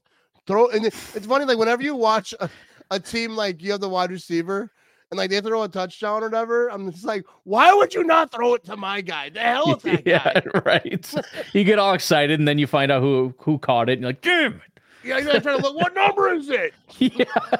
[0.47, 2.51] Throw and it's funny like whenever you watch a,
[2.91, 4.71] a team like you have the wide receiver
[5.15, 8.33] and like they throw a touchdown or whatever, I'm just like, why would you not
[8.33, 9.29] throw it to my guy?
[9.31, 10.61] The hell with that yeah, guy.
[10.65, 11.15] right.
[11.53, 14.09] you get all excited, and then you find out who who caught it, and you're
[14.11, 14.61] like, damn
[15.05, 15.77] Yeah, you're trying to look.
[15.77, 16.75] What number is it?
[17.01, 17.13] it.
[17.19, 17.59] Yeah.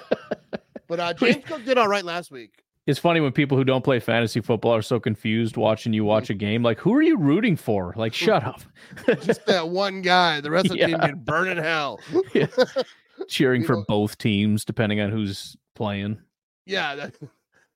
[0.89, 2.63] But uh, James Cook did all right last week.
[2.87, 6.29] It's funny when people who don't play fantasy football are so confused watching you watch
[6.29, 6.63] a game.
[6.63, 7.95] Like, who are you rooting for?
[7.97, 8.61] Like, shut up.
[9.23, 10.43] Just that one guy.
[10.43, 11.07] The rest of the team Yeah.
[11.07, 12.01] can burn in hell.
[12.35, 12.49] yeah.
[13.29, 16.19] Cheering for both teams, depending on who's playing.
[16.67, 17.15] Yeah, that,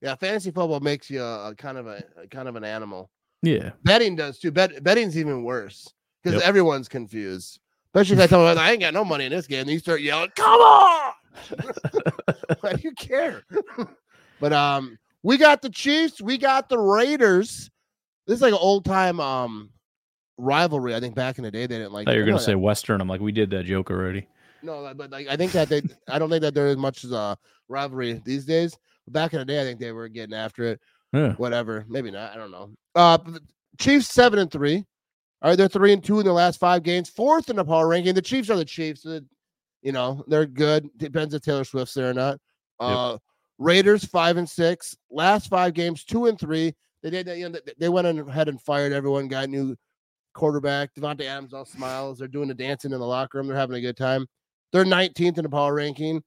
[0.00, 0.14] yeah.
[0.14, 3.10] Fantasy football makes you a, a kind of a, a kind of an animal.
[3.42, 3.70] Yeah.
[3.84, 4.50] Betting does too.
[4.50, 5.88] Bet betting's even worse
[6.22, 6.48] because Yep.
[6.48, 7.60] everyone's confused.
[7.94, 9.78] Especially if I tell them I ain't got no money in this game, and you
[9.78, 11.12] start yelling, "Come on!"
[12.60, 13.42] Why do you care?
[14.40, 17.70] but um, we got the Chiefs, we got the Raiders.
[18.26, 19.70] This is like an old time um
[20.36, 20.94] rivalry.
[20.94, 22.08] I think back in the day they didn't like.
[22.08, 23.00] You're gonna say that- Western.
[23.00, 24.26] I'm like, we did that joke already.
[24.62, 25.82] no, but like I think that they.
[26.08, 27.38] I don't think that there is much as a
[27.68, 28.76] rivalry these days.
[29.08, 30.80] Back in the day, I think they were getting after it.
[31.12, 31.32] Yeah.
[31.34, 32.32] Whatever, maybe not.
[32.32, 32.70] I don't know.
[32.94, 33.18] Uh,
[33.78, 34.84] Chiefs seven and three.
[35.40, 37.88] All right, they're three and two in the last five games, fourth in the power
[37.88, 38.14] ranking.
[38.14, 39.02] The Chiefs are the Chiefs.
[39.02, 39.20] So
[39.82, 40.88] you know, they're good.
[40.96, 42.38] Depends if Taylor Swift's there or not.
[42.80, 43.20] Uh, yep.
[43.58, 44.96] Raiders five and six.
[45.10, 46.74] Last five games, two and three.
[47.02, 47.28] They did.
[47.28, 49.28] You know, they went ahead and fired everyone.
[49.28, 49.76] Got new
[50.34, 50.94] quarterback.
[50.94, 52.18] Davante Adams all smiles.
[52.18, 53.46] They're doing the dancing in the locker room.
[53.46, 54.26] They're having a good time.
[54.72, 56.22] They're 19th in the power ranking.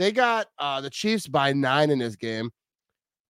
[0.00, 2.50] They got uh, the Chiefs by nine in this game.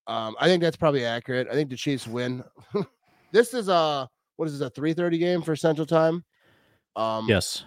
[0.06, 1.48] Um, I think that's probably accurate.
[1.50, 2.44] I think the Chiefs win.
[3.32, 6.24] this is a what is this a 3:30 game for Central Time?
[6.94, 7.64] Um, yes.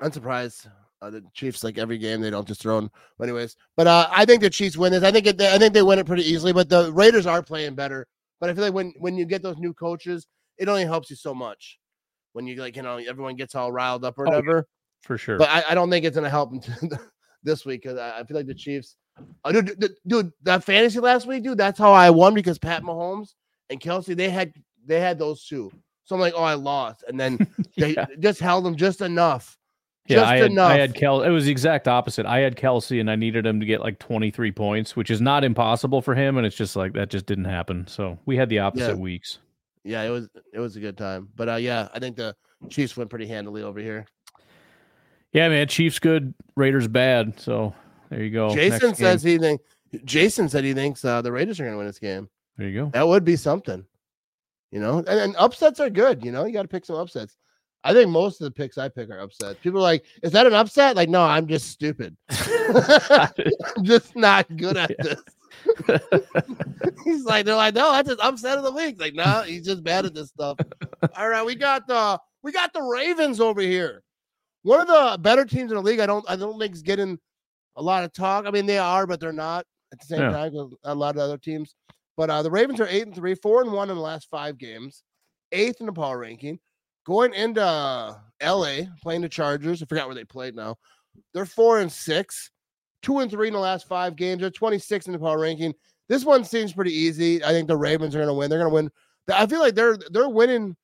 [0.00, 0.68] I'm surprised.
[1.02, 2.88] Uh, the Chiefs like every game they don't just throw in.
[3.18, 5.02] But anyways, but uh, I think the Chiefs win this.
[5.02, 6.52] I think it, I think they win it pretty easily.
[6.52, 8.06] But the Raiders are playing better.
[8.38, 10.28] But I feel like when when you get those new coaches,
[10.58, 11.80] it only helps you so much.
[12.34, 14.58] When you like, you know, everyone gets all riled up or whatever.
[14.58, 14.70] Oh,
[15.02, 15.38] for sure.
[15.38, 16.52] But I, I, don't think it's going to help
[17.44, 18.96] this week because I, I, feel like the Chiefs.
[19.44, 21.58] Uh, dude, dude, that fantasy last week, dude.
[21.58, 23.34] That's how I won because Pat Mahomes
[23.70, 24.52] and Kelce they had
[24.84, 25.70] they had those two.
[26.04, 27.38] So I'm like, oh, I lost, and then
[27.76, 28.06] they yeah.
[28.18, 29.56] just held them just enough
[30.06, 30.70] yeah, Just I had, enough.
[30.70, 31.22] I had Kel.
[31.22, 32.26] It was the exact opposite.
[32.26, 35.44] I had Kelce, and I needed him to get like 23 points, which is not
[35.44, 36.36] impossible for him.
[36.36, 37.86] And it's just like that just didn't happen.
[37.86, 39.00] So we had the opposite yeah.
[39.00, 39.38] weeks.
[39.82, 41.28] Yeah, it was it was a good time.
[41.34, 42.36] But uh, yeah, I think the
[42.68, 44.04] Chiefs went pretty handily over here.
[45.34, 45.68] Yeah, man.
[45.68, 47.38] Chiefs good, Raiders bad.
[47.38, 47.74] So
[48.08, 48.54] there you go.
[48.54, 49.60] Jason says he think
[50.04, 52.30] Jason said he thinks uh, the Raiders are going to win this game.
[52.56, 52.90] There you go.
[52.90, 53.84] That would be something.
[54.70, 56.24] You know, and, and upsets are good.
[56.24, 57.36] You know, you got to pick some upsets.
[57.82, 59.60] I think most of the picks I pick are upsets.
[59.60, 62.16] People are like, "Is that an upset?" Like, no, I'm just stupid.
[62.30, 65.20] I'm just not good at this.
[67.04, 69.00] he's like, they're like, no, that's an upset of the week.
[69.00, 70.58] Like, no, he's just bad at this stuff.
[71.16, 74.02] All right, we got the we got the Ravens over here.
[74.64, 76.00] One of the better teams in the league.
[76.00, 77.18] I don't I don't think is getting
[77.76, 78.46] a lot of talk.
[78.46, 80.30] I mean, they are, but they're not at the same yeah.
[80.30, 80.70] time.
[80.84, 81.74] A lot of other teams.
[82.16, 84.58] But uh, the Ravens are eight and three, four and one in the last five
[84.58, 85.02] games,
[85.52, 86.58] eighth in the power ranking
[87.04, 87.60] going into
[88.42, 89.82] LA playing the Chargers.
[89.82, 90.76] I forgot where they played now.
[91.32, 92.50] They're four and six,
[93.02, 94.40] two and three in the last five games.
[94.40, 95.74] They're 26 in the power ranking.
[96.08, 97.42] This one seems pretty easy.
[97.44, 98.50] I think the Ravens are going to win.
[98.50, 98.90] They're going to win.
[99.32, 100.76] I feel like they're they're winning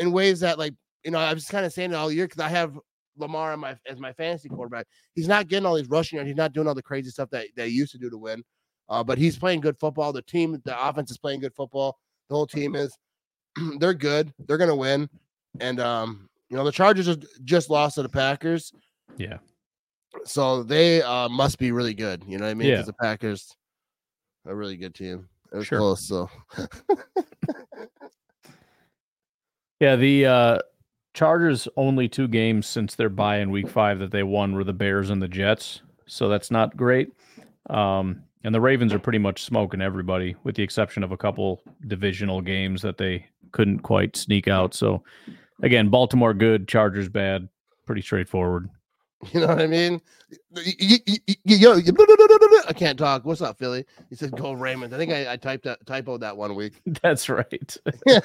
[0.00, 0.74] in ways that like
[1.04, 2.76] you know I was just kind of saying it all year because I have
[3.16, 4.86] Lamar on my as my fantasy quarterback.
[5.14, 6.28] He's not getting all these rushing yards.
[6.28, 8.42] He's not doing all the crazy stuff that they used to do to win.
[8.88, 10.12] Uh, but he's playing good football.
[10.12, 11.98] The team, the offense is playing good football.
[12.28, 12.96] The whole team is.
[13.78, 14.32] they're good.
[14.46, 15.08] They're going to win.
[15.60, 18.72] And um, you know, the Chargers just lost to the Packers.
[19.16, 19.38] Yeah.
[20.24, 22.22] So they uh, must be really good.
[22.26, 22.70] You know what I mean?
[22.70, 22.86] Because yeah.
[22.86, 23.54] the Packers
[24.46, 25.28] are a really good team.
[25.52, 25.78] It was sure.
[25.78, 26.28] close, so
[29.80, 30.58] Yeah, the uh
[31.14, 34.72] Chargers only two games since their bye in week five that they won were the
[34.72, 35.80] Bears and the Jets.
[36.06, 37.12] So that's not great.
[37.70, 41.62] Um, and the Ravens are pretty much smoking everybody, with the exception of a couple
[41.86, 44.74] divisional games that they couldn't quite sneak out.
[44.74, 45.02] So
[45.62, 47.48] again, Baltimore good, Chargers bad.
[47.86, 48.68] Pretty straightforward.
[49.32, 50.02] You know what I mean?
[52.68, 53.24] I can't talk.
[53.24, 53.86] What's up, Philly?
[54.10, 56.82] He said, "Go Raymond." I think I, I typed that typoed that one week.
[57.02, 57.76] That's right.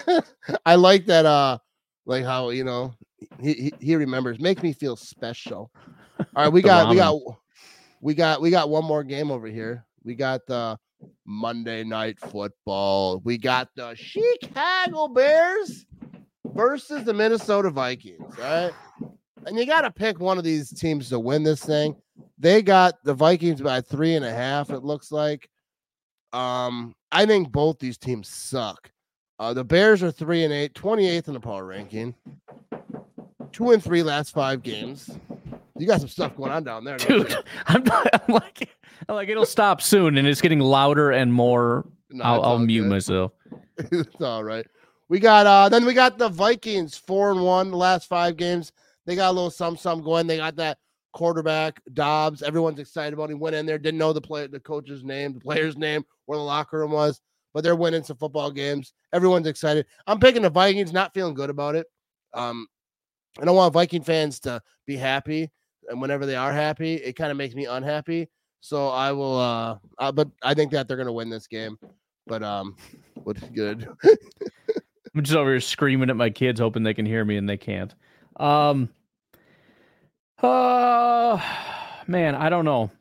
[0.65, 1.25] I like that.
[1.25, 1.59] Uh,
[2.09, 2.93] like how you know
[3.39, 4.39] he, he, he remembers.
[4.39, 5.71] Make me feel special.
[6.19, 7.15] All right, we got we got
[8.01, 9.85] we got we got one more game over here.
[10.03, 10.77] We got the
[11.25, 13.21] Monday night football.
[13.23, 15.85] We got the Chicago Bears
[16.53, 18.71] versus the Minnesota Vikings, right?
[19.45, 21.95] And you got to pick one of these teams to win this thing.
[22.37, 25.49] They got the Vikings by three and a half, it looks like.
[26.33, 28.91] Um, I think both these teams suck.
[29.39, 32.13] Uh, the Bears are three and eight, 28th in the power ranking,
[33.53, 35.09] two and three last five games.
[35.77, 37.33] You got some stuff going on down there, dude.
[37.67, 38.69] I'm, I'm, like,
[39.07, 41.85] I'm like, it'll stop soon, and it's getting louder and more.
[42.09, 43.31] No, I'll, I'll mute myself.
[43.77, 44.67] it's all right.
[45.07, 48.71] We got uh then we got the Vikings four and one the last five games.
[49.05, 50.27] They got a little some some going.
[50.27, 50.79] They got that
[51.13, 52.43] quarterback Dobbs.
[52.43, 53.29] Everyone's excited about.
[53.29, 53.37] Him.
[53.37, 56.37] He went in there, didn't know the play, the coach's name, the player's name, where
[56.37, 57.21] the locker room was,
[57.53, 58.93] but they're winning some football games.
[59.13, 59.85] Everyone's excited.
[60.07, 60.93] I'm picking the Vikings.
[60.93, 61.87] Not feeling good about it.
[62.33, 62.67] Um,
[63.39, 65.51] I don't want Viking fans to be happy,
[65.87, 68.29] and whenever they are happy, it kind of makes me unhappy.
[68.61, 69.37] So I will.
[69.37, 71.77] uh, uh But I think that they're going to win this game.
[72.27, 72.75] But um,
[73.15, 73.87] what's good?
[75.15, 77.57] I'm just over here screaming at my kids, hoping they can hear me, and they
[77.57, 77.93] can't.
[78.37, 78.89] Um,
[80.41, 81.41] uh,
[82.07, 82.91] man, I don't know.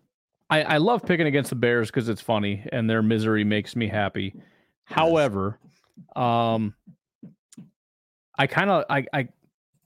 [0.50, 3.86] I, I love picking against the Bears because it's funny and their misery makes me
[3.86, 4.32] happy.
[4.34, 4.44] Yes.
[4.84, 5.58] However,
[6.16, 6.74] um,
[8.38, 9.28] I kind of I, I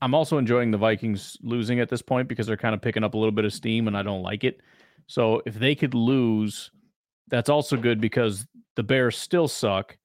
[0.00, 3.14] I'm also enjoying the Vikings losing at this point because they're kind of picking up
[3.14, 4.60] a little bit of steam and I don't like it.
[5.06, 6.70] So if they could lose,
[7.28, 8.46] that's also good because
[8.76, 9.96] the Bears still suck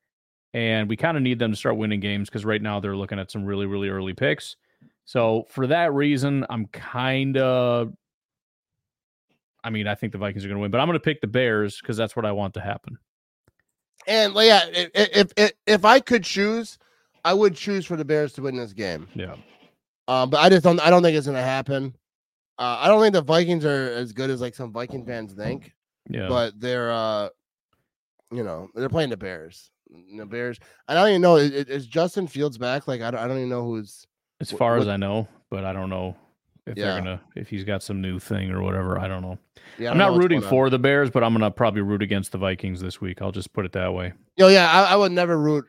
[0.53, 3.19] and we kind of need them to start winning games because right now they're looking
[3.19, 4.55] at some really, really early picks.
[5.05, 7.93] So for that reason, I'm kind of.
[9.67, 11.19] I mean, I think the Vikings are going to win, but I'm going to pick
[11.19, 12.97] the Bears because that's what I want to happen.
[14.07, 16.77] And yeah, if, if if I could choose,
[17.25, 19.09] I would choose for the Bears to win this game.
[19.13, 19.35] Yeah.
[20.07, 20.79] Um, but I just don't.
[20.79, 21.93] I don't think it's going to happen.
[22.57, 25.73] Uh, I don't think the Vikings are as good as like some Viking fans think.
[26.09, 26.29] Yeah.
[26.29, 27.27] But they're, uh,
[28.31, 29.69] you know, they're playing the Bears.
[30.17, 30.59] The Bears.
[30.87, 31.35] I don't even know.
[31.35, 32.87] Is, is Justin Fields back?
[32.87, 34.07] Like, I don't, I don't even know who's.
[34.39, 36.15] As far what- as I know, but I don't know
[36.67, 36.85] if Yeah.
[36.85, 38.99] they're gonna if he's got some new thing or whatever.
[38.99, 39.37] I don't know.
[39.79, 42.81] Yeah, I'm know rooting for the Bears, but I'm gonna probably root against the Vikings
[42.81, 43.21] this week.
[43.21, 44.13] I'll just put it that way.
[44.35, 45.65] Yo, yeah, I, I would never root.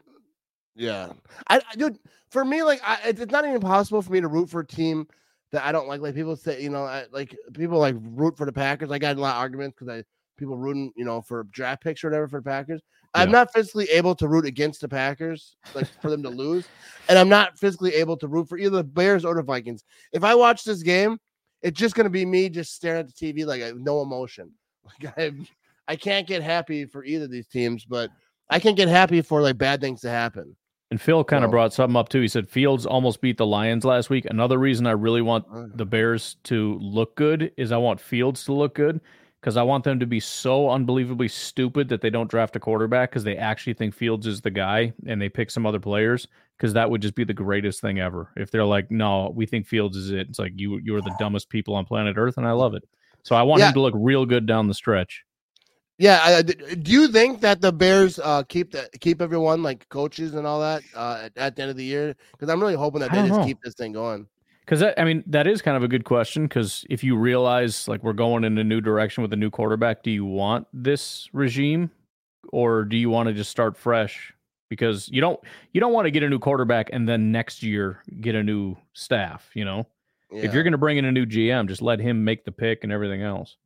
[0.75, 1.13] Yeah,
[1.49, 1.99] I, I dude,
[2.31, 5.09] for me, like, I, it's not even possible for me to root for a team
[5.53, 6.01] that I don't like.
[6.01, 8.91] Like people say, you know, I, like people like root for the Packers.
[8.91, 10.05] I got a lot of arguments because I
[10.39, 12.81] people rooting, you know, for draft picks or whatever for the Packers.
[13.15, 16.69] I'm not physically able to root against the Packers, like for them to lose,
[17.09, 19.85] and I'm not physically able to root for either the Bears or the Vikings.
[20.13, 21.19] If I watch this game,
[21.63, 24.53] it's just gonna be me just staring at the TV like I have no emotion.
[25.03, 25.33] Like I,
[25.87, 28.11] I can't get happy for either of these teams, but
[28.49, 30.57] I can get happy for like bad things to happen.
[30.91, 32.23] And Phil kind of brought something up too.
[32.23, 34.25] He said Fields almost beat the Lions last week.
[34.25, 35.45] Another reason I really want
[35.77, 39.03] the Bears to look good is I want Fields to look good
[39.41, 43.11] because I want them to be so unbelievably stupid that they don't draft a quarterback
[43.11, 46.27] because they actually think Fields is the guy and they pick some other players
[46.57, 48.31] because that would just be the greatest thing ever.
[48.37, 50.29] If they're like, no, we think Fields is it.
[50.29, 52.83] It's like you you are the dumbest people on planet Earth, and I love it.
[53.23, 53.69] So I want Yeah.
[53.69, 55.25] him to look real good down the stretch.
[55.99, 60.35] Yeah, I, do you think that the Bears uh keep the keep everyone like coaches
[60.35, 62.15] and all that uh at, at the end of the year?
[62.33, 63.47] Because I'm really hoping that they just know.
[63.47, 64.27] keep this thing going.
[64.69, 66.45] Because I mean, that is kind of a good question.
[66.45, 70.03] Because if you realize like we're going in a new direction with a new quarterback,
[70.03, 71.91] do you want this regime,
[72.53, 74.35] or do you want to just start fresh?
[74.69, 75.41] Because you don't
[75.73, 78.77] you don't want to get a new quarterback and then next year get a new
[78.93, 79.49] staff.
[79.55, 79.87] You know,
[80.31, 82.85] if you're going to bring in a new GM, just let him make the pick
[82.85, 83.57] and everything else.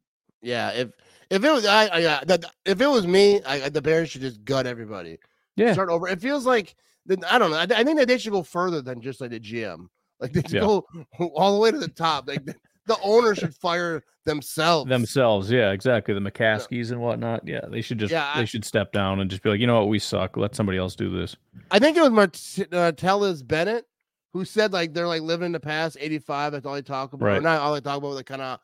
[0.41, 0.91] yeah, if
[1.31, 4.21] if it was I, I yeah, that, if it was me, I, the Bears should
[4.21, 5.19] just gut everybody.
[5.57, 6.07] Yeah, Start over.
[6.07, 6.77] It feels like
[7.07, 7.57] the, I don't know.
[7.57, 9.89] I, I think that they should go further than just like the GM.
[10.23, 10.61] Like they Yeah.
[10.61, 10.87] go
[11.35, 12.27] all the way to the top.
[12.29, 14.89] Like the, owner should fire themselves.
[14.89, 15.51] themselves.
[15.51, 16.15] Yeah, exactly.
[16.15, 17.47] The McCaskeys and whatnot.
[17.47, 19.67] Yeah, they should just Yeah, I- they should step down and just be like, you
[19.67, 20.37] know what, we suck.
[20.37, 21.37] Let somebody else do this.
[21.71, 23.85] I think it was Martellus Bennett
[24.33, 25.97] who said like they're like living in the past.
[26.01, 26.53] Eighty five.
[26.53, 27.29] That's all they talk about.
[27.29, 28.13] Or not all they talk about.
[28.13, 28.59] Like kind of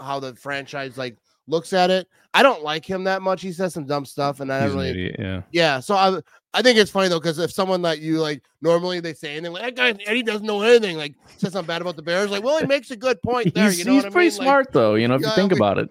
[0.00, 1.16] how the franchise like
[1.50, 2.08] looks at it.
[2.32, 3.42] I don't like him that much.
[3.42, 4.90] He says some dumb stuff, and I He's don't an really.
[5.06, 5.16] idiot.
[5.18, 5.42] Yeah.
[5.50, 5.80] Yeah.
[5.80, 6.20] So I
[6.54, 9.52] I think it's funny though because if someone that you like normally they say anything
[9.52, 12.42] like that guy Eddie doesn't know anything like says something bad about the Bears like
[12.44, 13.66] well he makes a good point there.
[13.66, 14.38] he's you know he's what I pretty mean?
[14.38, 14.94] Like, smart though.
[14.94, 15.90] You know, if you Yeah, think we- about it.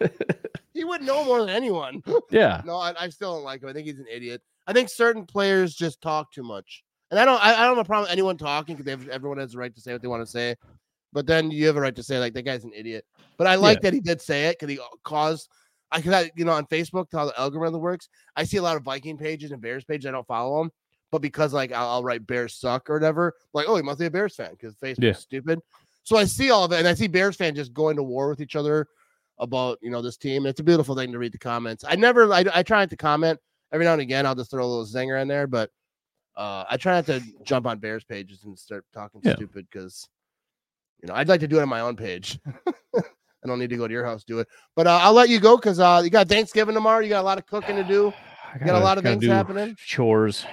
[0.74, 2.02] he wouldn't know more than anyone.
[2.30, 2.62] Yeah.
[2.64, 3.68] No, I, I still don't like him.
[3.68, 4.40] I think he's an idiot.
[4.66, 7.42] I think certain players just talk too much, and I don't.
[7.44, 9.80] I, I don't have a problem with anyone talking because everyone has the right to
[9.80, 10.56] say what they want to say.
[11.12, 13.04] But then you have a right to say like that guy's an idiot.
[13.36, 15.48] But I like that he did say it because he caused.
[15.90, 18.08] I could, you know, on Facebook, how the algorithm works.
[18.34, 20.06] I see a lot of Viking pages and Bears pages.
[20.06, 20.70] I don't follow them,
[21.10, 24.06] but because like I'll, I'll write Bears suck or whatever, like oh, he must be
[24.06, 25.12] a Bears fan because Facebook's Yeah.
[25.12, 25.58] stupid.
[26.02, 28.28] So I see all of it, and I see Bears fans just going to war
[28.30, 28.86] with each other
[29.38, 30.46] about you know this team.
[30.46, 31.84] It's a beautiful thing to read the comments.
[31.86, 33.38] I never, I, I try not to comment
[33.70, 34.24] every now and again.
[34.24, 35.70] I'll just throw a little zinger in there, but
[36.36, 39.34] uh, I try not to jump on Bears pages and start talking Yeah.
[39.34, 40.08] stupid because
[41.02, 42.38] you know I'd like to do it on my own page.
[42.96, 45.40] I don't need to go to your house do it, but uh, I'll let you
[45.40, 47.00] go because uh, you got Thanksgiving tomorrow.
[47.00, 48.12] You got a lot of cooking to do.
[48.54, 49.76] I got a lot of gotta things happening?
[49.76, 50.46] Chores.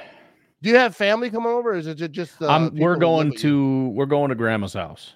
[0.62, 2.42] Do you have family coming over, or is it just?
[2.42, 3.38] Uh, I'm, we're going you?
[3.40, 5.14] to we're going to grandma's house.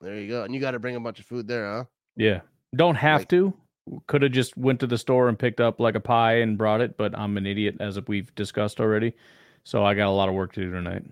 [0.00, 1.84] There you go, and you got to bring a bunch of food there, huh?
[2.16, 2.40] Yeah.
[2.76, 3.54] Don't have Like- to.
[4.06, 6.80] Could have just went to the store and picked up like a pie and brought
[6.80, 9.12] it, but I'm an idiot as we've discussed already.
[9.64, 11.04] So I got a lot of work to do tonight.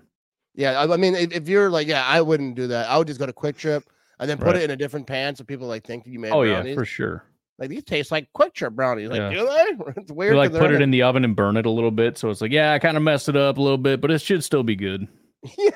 [0.55, 2.89] Yeah, I, I mean, if, if you're like, yeah, I wouldn't do that.
[2.89, 3.85] I would just go to Kwik Trip
[4.21, 4.57] and then put Right.
[4.57, 6.69] it in a different pan so people like think you made Oh brownies.
[6.71, 7.25] yeah, for sure.
[7.59, 9.09] Like these taste like Kwik Trip brownies.
[9.09, 9.31] Like, Yeah.
[9.31, 9.93] do they?
[10.03, 10.33] it's weird.
[10.35, 12.41] You like put it in the oven and burn it a little bit, so it's
[12.41, 14.63] like, yeah, I kind of messed it up a little bit, but it should still
[14.63, 15.07] be good.
[15.59, 15.71] yeah.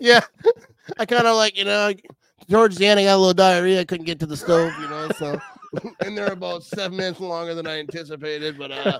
[0.00, 0.20] yeah.
[0.98, 1.92] I kind of like, you know,
[2.48, 3.80] George the end, I got a little diarrhea.
[3.80, 5.40] I couldn't get to the stove, you know, so
[6.04, 8.98] and they're about seven minutes longer than I anticipated, but uh,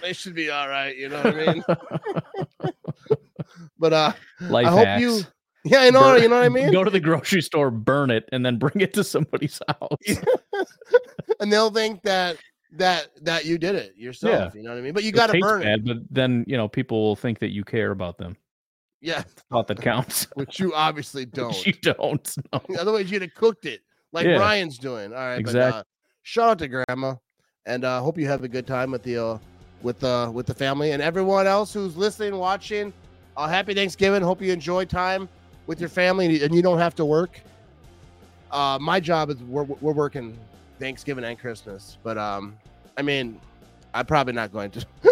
[0.00, 0.96] they should be all right.
[0.96, 2.72] You know what I mean?
[3.78, 5.00] But uh, Life I hope hacks.
[5.02, 5.20] you,
[5.64, 6.72] yeah, I know, Burn- you know what I mean?
[6.72, 10.16] Go to the grocery store, burn it, and then bring it to somebody's house.
[11.40, 12.36] and they'll think that
[12.76, 14.54] that that you did it yourself.
[14.54, 14.94] You know what I mean?
[14.94, 15.84] But you got to burn it.
[15.84, 18.36] but then you know people will think that you care about them.
[19.00, 20.28] Yeah, Thought that counts.
[20.34, 21.66] which you obviously don't.
[21.66, 22.36] you don't.
[22.52, 22.60] No.
[22.78, 23.80] Otherwise, you'd have cooked it
[24.12, 24.36] like Yeah.
[24.38, 25.12] Ryan's doing.
[25.12, 25.82] All right, Exact- But, uh,
[26.22, 27.16] shout out to Grandma,
[27.66, 29.38] and uh, hope you have a good time with the uh,
[29.82, 32.92] with the with the family and everyone else who's listening, watching.
[33.36, 34.22] Uh, happy Thanksgiving.
[34.22, 35.28] Hope you enjoy time
[35.66, 37.40] with your family and you don't have to work.
[38.50, 40.36] Uh, my job is we're, we're working
[40.78, 42.56] Thanksgiving and Christmas, but um,
[42.98, 43.40] I mean,
[43.94, 44.86] I'm probably not going to.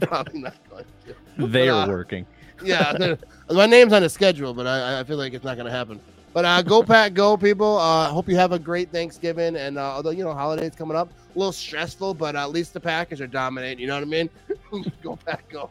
[0.00, 1.46] probably not going to.
[1.46, 2.26] They are uh, working.
[2.62, 3.16] Yeah,
[3.50, 5.98] my name's on the schedule, but I, I feel like it's not going to happen.
[6.32, 7.78] But uh, go pack, go people.
[7.78, 11.10] Uh, hope you have a great Thanksgiving, and uh, although you know holidays coming up,
[11.34, 13.80] a little stressful, but at least the Packers are dominating.
[13.80, 14.30] You know what I mean?
[15.02, 15.68] go pack, go.